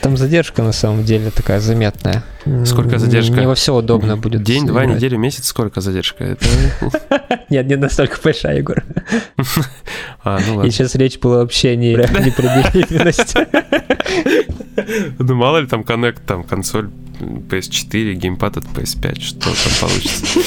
Там 0.00 0.16
задержка 0.16 0.62
на 0.62 0.72
самом 0.72 1.04
деле 1.04 1.30
такая 1.30 1.60
заметная. 1.60 2.22
Сколько 2.64 2.98
задержка? 2.98 3.40
Не 3.40 3.46
во 3.46 3.54
все 3.54 3.74
удобно 3.74 4.16
будет. 4.16 4.42
День, 4.42 4.66
два, 4.66 4.86
неделю, 4.86 5.18
месяц, 5.18 5.46
сколько 5.46 5.80
задержка? 5.80 6.36
Нет, 7.50 7.66
не 7.66 7.76
настолько 7.76 8.18
большая, 8.22 8.58
Егор. 8.58 8.84
А, 10.24 10.40
ну 10.46 10.56
ладно. 10.56 10.68
И 10.68 10.72
сейчас 10.72 10.94
речь 10.96 11.18
была 11.20 11.38
вообще 11.38 11.76
не, 11.76 11.92
не 11.92 12.30
про 12.30 12.70
беременность. 12.72 13.34
Ну 15.18 15.34
мало 15.34 15.58
ли 15.58 15.66
там 15.66 15.84
коннект, 15.84 16.24
там 16.24 16.44
консоль 16.44 16.90
PS4, 17.20 18.14
геймпад 18.14 18.58
от 18.58 18.64
PS5, 18.64 19.20
что 19.20 19.40
там 19.40 19.72
получится. 19.80 20.40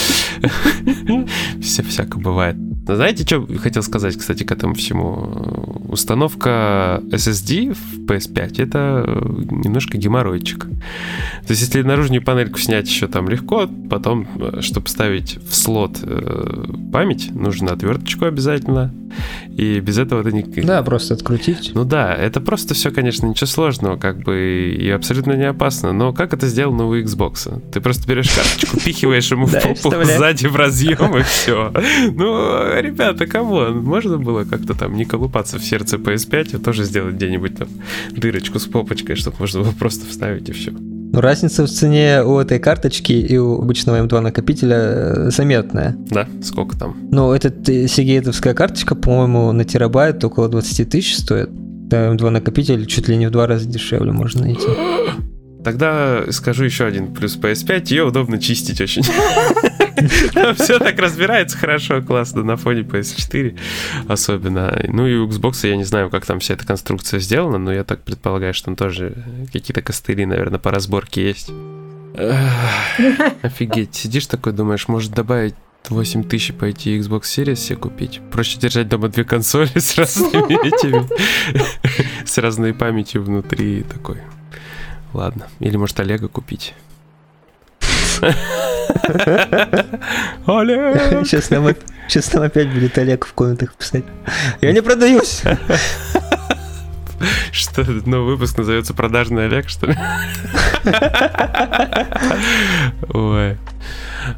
Все 1.61 1.83
всяко 1.83 2.17
бывает. 2.17 2.55
Знаете, 2.85 3.23
что 3.23 3.47
хотел 3.57 3.83
сказать, 3.83 4.17
кстати, 4.17 4.43
к 4.43 4.51
этому 4.51 4.73
всему? 4.73 5.85
Установка 5.87 7.01
SSD 7.11 7.73
в 7.73 8.05
PS5 8.05 8.61
это 8.61 9.05
немножко 9.51 9.97
геморройчик. 9.97 10.65
То 10.65 11.49
есть, 11.49 11.61
если 11.61 11.83
наружную 11.83 12.23
панельку 12.23 12.57
снять 12.59 12.87
еще 12.87 13.07
там 13.07 13.29
легко, 13.29 13.69
потом, 13.89 14.27
чтобы 14.61 14.87
ставить 14.87 15.37
в 15.37 15.55
слот 15.55 15.99
э, 16.01 16.65
память, 16.91 17.29
нужно 17.33 17.73
отверточку 17.73 18.25
обязательно. 18.25 18.93
И 19.57 19.79
без 19.79 19.97
этого 19.97 20.23
ты 20.23 20.31
не... 20.31 20.43
Да, 20.43 20.81
просто 20.83 21.13
открутить. 21.13 21.71
Ну 21.73 21.85
да, 21.85 22.13
это 22.13 22.41
просто 22.41 22.73
все, 22.73 22.91
конечно, 22.91 23.27
ничего 23.27 23.47
сложного, 23.47 23.97
как 23.97 24.19
бы, 24.23 24.75
и 24.77 24.89
абсолютно 24.89 25.33
не 25.33 25.45
опасно. 25.45 25.93
Но 25.93 26.13
как 26.13 26.33
это 26.33 26.47
сделано 26.47 26.85
у 26.87 26.95
Xbox? 26.95 27.61
Ты 27.71 27.81
просто 27.81 28.07
берешь 28.07 28.29
карточку, 28.29 28.79
пихиваешь 28.85 29.29
ему 29.31 29.45
в 29.45 29.53
попу 29.53 30.03
сзади 30.05 30.47
в 30.47 30.55
разъем, 30.55 31.17
и 31.17 31.23
все. 31.23 31.71
Ну, 32.11 32.79
ребята, 32.79 33.25
кого? 33.27 33.69
Можно 33.69 34.17
было 34.17 34.43
как-то 34.43 34.73
там 34.73 34.95
не 34.95 35.05
колупаться 35.05 35.57
в 35.57 35.63
сердце 35.63 35.97
PS5, 35.97 36.55
а 36.55 36.59
тоже 36.59 36.83
сделать 36.83 37.15
где-нибудь 37.15 37.57
там 37.57 37.67
дырочку 38.11 38.59
с 38.59 38.65
попочкой, 38.65 39.15
чтобы 39.15 39.37
можно 39.39 39.61
было 39.61 39.71
просто 39.71 40.05
вставить 40.07 40.49
и 40.49 40.53
все. 40.53 40.71
Ну, 41.13 41.19
разница 41.19 41.65
в 41.65 41.69
цене 41.69 42.23
у 42.23 42.39
этой 42.39 42.57
карточки 42.59 43.11
и 43.11 43.37
у 43.37 43.61
обычного 43.61 44.01
M2 44.01 44.21
накопителя 44.21 44.77
э, 44.77 45.29
заметная. 45.29 45.95
Да? 46.09 46.25
Сколько 46.41 46.77
там? 46.77 46.95
Ну, 47.11 47.33
эта 47.33 47.49
сигейтовская 47.87 48.53
карточка, 48.53 48.95
по-моему, 48.95 49.51
на 49.51 49.65
терабайт 49.65 50.23
около 50.23 50.47
20 50.47 50.89
тысяч 50.89 51.17
стоит. 51.17 51.49
Да, 51.51 52.13
M2 52.13 52.29
накопитель 52.29 52.85
чуть 52.85 53.09
ли 53.09 53.17
не 53.17 53.27
в 53.27 53.31
два 53.31 53.45
раза 53.45 53.67
дешевле 53.67 54.13
можно 54.13 54.43
найти. 54.43 54.67
Тогда 55.63 56.31
скажу 56.31 56.63
еще 56.63 56.85
один 56.85 57.13
плюс 57.13 57.37
PS5, 57.37 57.89
ее 57.89 58.03
удобно 58.05 58.39
чистить 58.39 58.81
очень. 58.81 59.03
Все 60.55 60.79
так 60.79 60.97
разбирается 60.99 61.57
хорошо, 61.57 62.01
классно 62.01 62.43
на 62.43 62.55
фоне 62.55 62.81
PS4 62.81 63.59
особенно. 64.07 64.83
Ну 64.87 65.07
и 65.07 65.15
у 65.15 65.27
Xbox 65.27 65.67
я 65.67 65.75
не 65.75 65.83
знаю, 65.83 66.09
как 66.09 66.25
там 66.25 66.39
вся 66.39 66.55
эта 66.55 66.65
конструкция 66.65 67.19
сделана, 67.19 67.57
но 67.57 67.71
я 67.71 67.83
так 67.83 68.01
предполагаю, 68.01 68.53
что 68.53 68.65
там 68.65 68.75
тоже 68.75 69.23
какие-то 69.51 69.81
костыли, 69.81 70.25
наверное, 70.25 70.59
по 70.59 70.71
разборке 70.71 71.27
есть. 71.27 71.51
Офигеть, 73.41 73.95
сидишь 73.95 74.25
такой, 74.25 74.53
думаешь, 74.53 74.87
может 74.87 75.13
добавить 75.13 75.55
8 75.89 76.23
тысяч 76.23 76.53
пойти 76.53 76.97
Xbox 76.97 77.21
Series 77.21 77.55
себе 77.55 77.77
купить. 77.77 78.21
Проще 78.31 78.59
держать 78.59 78.87
дома 78.87 79.09
две 79.09 79.23
консоли 79.23 79.77
с 79.77 79.97
разными 79.97 80.67
этими, 80.67 81.07
с 82.25 82.37
разной 82.37 82.73
памятью 82.73 83.23
внутри 83.23 83.83
такой. 83.83 84.17
Ладно. 85.13 85.47
Или 85.59 85.77
может 85.77 85.99
Олега 85.99 86.27
купить. 86.27 86.73
Олег! 90.45 91.25
Сейчас 91.25 91.49
нам, 91.49 91.67
сейчас 92.07 92.33
нам 92.33 92.43
опять 92.43 92.69
будет 92.71 92.97
Олег 92.97 93.25
в 93.25 93.33
комнатах 93.33 93.73
писать. 93.73 94.03
Я 94.61 94.71
не 94.71 94.81
продаюсь! 94.81 95.41
Что, 97.51 97.83
новый 97.83 98.33
выпуск 98.35 98.57
называется 98.57 98.93
«Продажный 98.93 99.45
Олег», 99.45 99.69
что 99.69 99.87
ли? 99.87 99.95
Ой. 103.13 103.57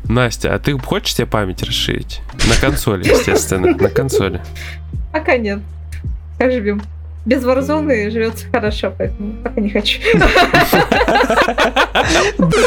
Настя, 0.05 0.53
а 0.53 0.59
ты 0.59 0.77
хочешь 0.77 1.15
себе 1.15 1.27
память 1.27 1.63
расширить? 1.63 2.21
На 2.47 2.55
консоли, 2.55 3.07
естественно, 3.07 3.75
на 3.75 3.89
консоли. 3.89 4.41
Пока 5.11 5.37
нет. 5.37 5.59
Как 6.37 6.51
живем? 6.51 6.81
Без 7.25 7.43
Warzone 7.45 8.09
живется 8.09 8.45
хорошо, 8.51 8.93
поэтому 8.97 9.33
пока 9.43 9.61
не 9.61 9.69
хочу. 9.69 10.01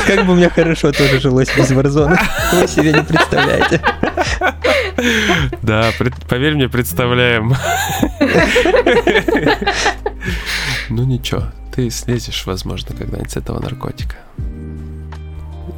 Как 0.07 0.25
бы 0.25 0.35
мне 0.35 0.49
хорошо 0.49 0.93
тоже 0.93 1.21
жилось 1.21 1.51
без 1.55 1.71
Warzone. 1.73 2.19
Вы 2.53 2.67
себе 2.67 2.93
не 2.93 3.03
представляете. 3.03 3.83
Да, 5.63 5.91
поверь 6.29 6.55
мне, 6.55 6.69
представляем. 6.69 7.55
Ну 10.89 11.05
ничего, 11.05 11.43
ты 11.75 11.91
слезешь, 11.91 12.47
возможно, 12.47 12.95
когда-нибудь 12.97 13.31
с 13.33 13.37
этого 13.37 13.61
наркотика. 13.61 14.17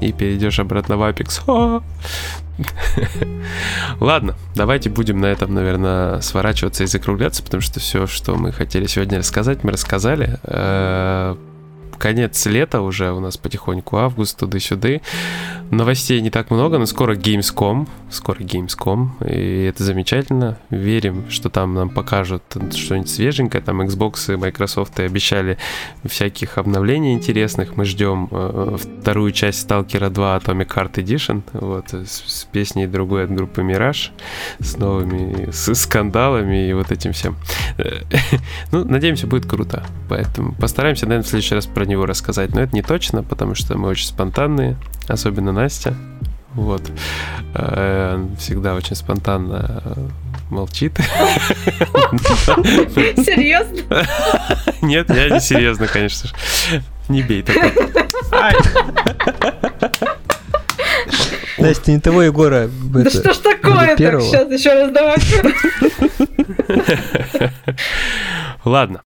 И 0.00 0.12
перейдешь 0.12 0.58
обратно 0.58 0.96
в 0.96 1.02
Apex. 1.02 1.82
Ладно, 4.00 4.36
давайте 4.54 4.90
будем 4.90 5.20
на 5.20 5.26
этом, 5.26 5.54
наверное, 5.54 6.20
сворачиваться 6.20 6.84
и 6.84 6.86
закругляться, 6.86 7.42
потому 7.42 7.60
что 7.60 7.80
все, 7.80 8.06
что 8.06 8.36
мы 8.36 8.52
хотели 8.52 8.86
сегодня 8.86 9.18
рассказать, 9.18 9.64
мы 9.64 9.72
рассказали. 9.72 10.38
Э, 11.98 12.08
конец 12.08 12.46
лета 12.46 12.80
уже 12.80 13.12
у 13.12 13.20
нас 13.20 13.36
потихоньку, 13.36 13.96
август, 13.96 14.38
туда-сюда. 14.38 15.00
Новостей 15.70 16.20
не 16.20 16.30
так 16.30 16.50
много, 16.50 16.78
но 16.78 16.86
скоро 16.86 17.14
Gamescom, 17.14 17.86
скоро 18.10 18.38
Gamescom, 18.38 19.08
и 19.28 19.64
это 19.64 19.84
замечательно. 19.84 20.58
Верим, 20.70 21.30
что 21.30 21.50
там 21.50 21.74
нам 21.74 21.90
покажут 21.90 22.42
что-нибудь 22.74 23.10
свеженькое. 23.10 23.62
Там 23.62 23.82
Xbox 23.82 24.32
и 24.32 24.36
Microsoft 24.36 24.98
обещали 25.00 25.58
всяких 26.04 26.56
обновлений 26.56 27.12
интересных. 27.12 27.76
Мы 27.76 27.84
ждем 27.84 28.28
э, 28.30 28.76
вторую 29.00 29.32
часть 29.32 29.68
Stalker 29.68 30.08
2 30.08 30.36
Atomic 30.38 30.68
Heart 30.68 30.94
Edition, 30.94 31.42
вот, 31.52 31.92
с, 31.92 32.22
с 32.26 32.44
песней 32.44 32.86
другой 32.86 33.24
от 33.24 33.34
группы 33.34 33.60
Mirage, 33.60 34.10
с 34.60 34.76
новыми 34.78 35.50
с 35.50 35.74
скандалами 35.74 36.68
и 36.68 36.72
вот 36.72 36.90
этим 36.90 37.12
всем. 37.12 37.36
ну, 38.72 38.84
надеемся, 38.84 39.26
будет 39.26 39.46
круто. 39.46 39.84
Поэтому 40.08 40.54
постараемся, 40.54 41.06
наверное, 41.06 41.24
в 41.24 41.28
следующий 41.28 41.54
раз 41.54 41.66
про 41.66 41.84
него 41.88 42.06
рассказать, 42.06 42.54
но 42.54 42.60
это 42.60 42.74
не 42.74 42.82
точно, 42.82 43.22
потому 43.22 43.54
что 43.54 43.76
мы 43.76 43.88
очень 43.88 44.06
спонтанные, 44.06 44.76
особенно 45.08 45.52
Настя. 45.52 45.94
Вот. 46.54 46.82
Э, 47.54 48.24
всегда 48.38 48.74
очень 48.74 48.96
спонтанно 48.96 49.82
молчит. 50.50 50.96
Серьезно? 53.16 54.06
Нет, 54.82 55.08
я 55.10 55.30
не 55.30 55.40
серьезно, 55.40 55.86
конечно 55.86 56.28
же. 56.28 56.34
Не 57.08 57.22
бей 57.22 57.42
такой. 57.42 57.72
Настя, 61.58 61.92
не 61.92 62.00
того 62.00 62.22
Егора. 62.22 62.68
Да 62.68 63.10
что 63.10 63.32
ж 63.32 63.36
такое-то? 63.38 64.20
Сейчас 64.20 64.50
еще 64.50 64.72
раз 64.74 64.90
давай. 64.92 65.18
Ладно. 68.64 69.02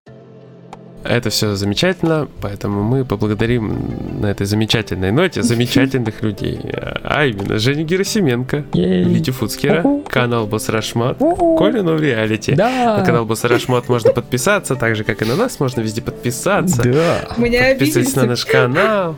Это 1.04 1.30
все 1.30 1.54
замечательно, 1.56 2.28
поэтому 2.40 2.82
мы 2.82 3.04
поблагодарим 3.04 4.20
на 4.20 4.26
этой 4.26 4.46
замечательной 4.46 5.10
ноте 5.10 5.42
замечательных 5.42 6.22
людей. 6.22 6.60
А 7.02 7.24
именно 7.26 7.58
Женя 7.58 7.84
Герасименко, 7.84 8.64
Витю 8.72 9.32
Фуцкера, 9.32 9.84
канал 10.08 10.46
Босс 10.46 10.68
Рашмат, 10.68 11.18
Колину 11.18 11.94
в 11.96 12.00
реалити. 12.00 12.54
Да. 12.54 12.98
На 12.98 13.04
канал 13.04 13.24
Босс 13.24 13.44
Рашмат 13.44 13.88
можно 13.88 14.12
подписаться, 14.12 14.76
так 14.76 14.96
же, 14.96 15.04
как 15.04 15.22
и 15.22 15.24
на 15.24 15.36
нас, 15.36 15.58
можно 15.60 15.80
везде 15.80 16.02
подписаться. 16.02 16.82
Да. 16.82 17.34
Подписывайтесь 17.36 18.16
на 18.16 18.26
наш 18.26 18.44
канал, 18.44 19.16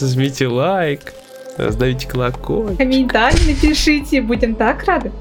жмите 0.00 0.48
лайк, 0.48 1.12
ставите 1.70 2.08
колокольчик. 2.08 2.78
Комментарий 2.78 3.54
напишите, 3.54 4.20
будем 4.20 4.54
так 4.54 4.84
рады. 4.84 5.12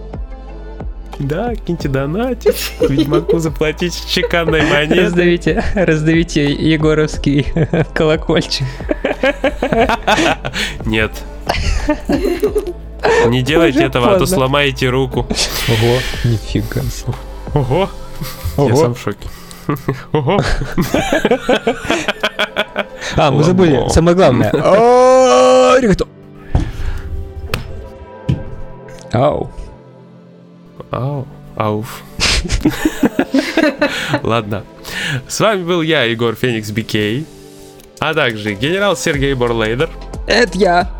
Да, 1.20 1.53
киньте 1.55 1.89
донатик. 1.89 2.55
Ведьмаку 2.80 3.39
заплатить 3.39 3.93
чеканной 4.07 4.61
монетой. 4.61 5.03
Раздавите, 5.05 5.63
раздавите 5.76 6.51
Егоровский 6.53 7.45
колокольчик. 7.93 8.65
Нет. 10.86 11.11
Не 13.28 13.41
делайте 13.41 13.80
Уже 13.80 13.88
этого, 13.88 14.11
а 14.11 14.13
то 14.13 14.20
поздно. 14.20 14.38
сломаете 14.38 14.89
руку. 14.89 15.22
Ого, 15.67 15.97
нифига 16.24 16.82
себе. 16.84 17.13
Ого. 17.53 17.89
Я 18.57 18.63
Ого. 18.63 18.76
сам 18.76 18.93
в 18.95 18.99
шоке. 18.99 19.28
Ого. 20.13 20.39
А, 23.15 23.32
мы 23.32 23.43
забыли, 23.43 23.78
Ого. 23.78 23.89
самое 23.89 24.15
главное. 24.15 24.51
Ау. 29.11 29.49
Ау. 30.91 31.27
Ауф. 31.55 32.01
Ладно. 34.23 34.63
С 35.27 35.39
вами 35.39 35.63
был 35.63 35.81
я, 35.81 36.03
Егор 36.03 36.35
Феникс 36.35 36.69
Бикей, 36.71 37.25
а 37.99 38.13
также 38.13 38.53
генерал 38.53 38.95
Сергей 38.95 39.33
Борлейдер 39.33 39.89
Это 40.27 40.57
я. 40.57 40.91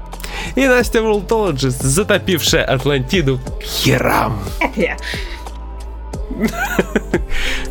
и 0.56 0.68
Настя 0.68 1.02
Волтологист, 1.02 1.82
затопившая 1.82 2.66
Атлантиду 2.66 3.40
к 3.60 3.64
херам. 3.64 4.40
Это 4.60 4.82
я. 4.82 4.98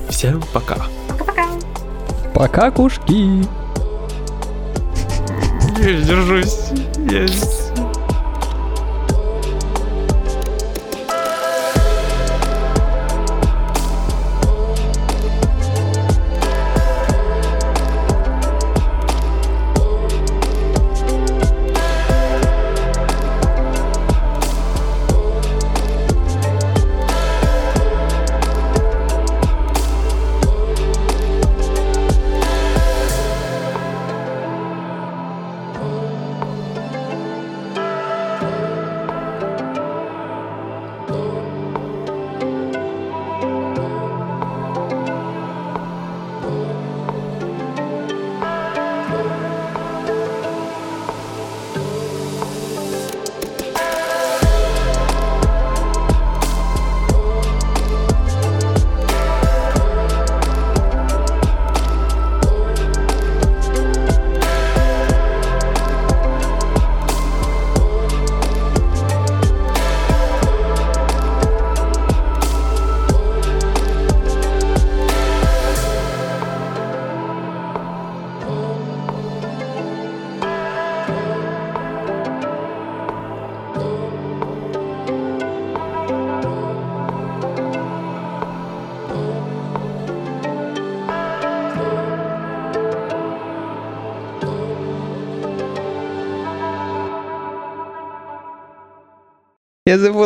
Всем 0.09 0.43
пока. 0.53 0.77
Пока-пока. 1.09 1.47
Пока, 2.35 2.71
кушки. 2.71 3.45
Я 5.79 6.01
держусь. 6.01 6.59
Я... 7.11 7.27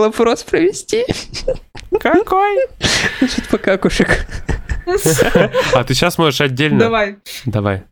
Забыл 0.02 0.10
опрос 0.10 0.42
провести. 0.42 1.04
Какой? 2.00 2.66
Значит, 3.20 3.48
пока, 3.48 3.78
кушек. 3.78 4.26
А 5.74 5.84
ты 5.84 5.94
сейчас 5.94 6.18
можешь 6.18 6.40
отдельно. 6.40 6.80
Давай. 6.80 7.16
Давай. 7.44 7.84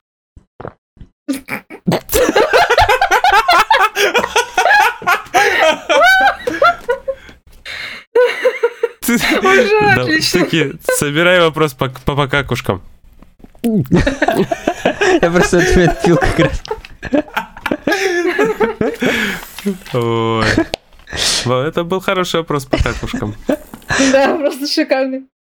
Ты- 9.00 9.14
Уже 9.14 9.94
Да, 9.96 10.02
отлично. 10.02 10.40
Такие, 10.40 10.72
собирай 10.98 11.40
вопрос 11.40 11.74
по, 11.74 11.88
по 11.88 12.14
покакушкам. 12.16 12.82
Я 13.62 15.30
просто 15.30 15.60
пил 16.04 16.16
как 16.16 16.38
раз. 16.38 16.62
Ой. 19.92 20.44
Это 21.46 21.84
был 21.84 22.00
хороший 22.00 22.40
вопрос 22.40 22.66
по 22.66 22.76
какушкам. 22.76 23.34
Да, 24.12 24.36
просто 24.36 24.68
шикарный. 24.68 25.26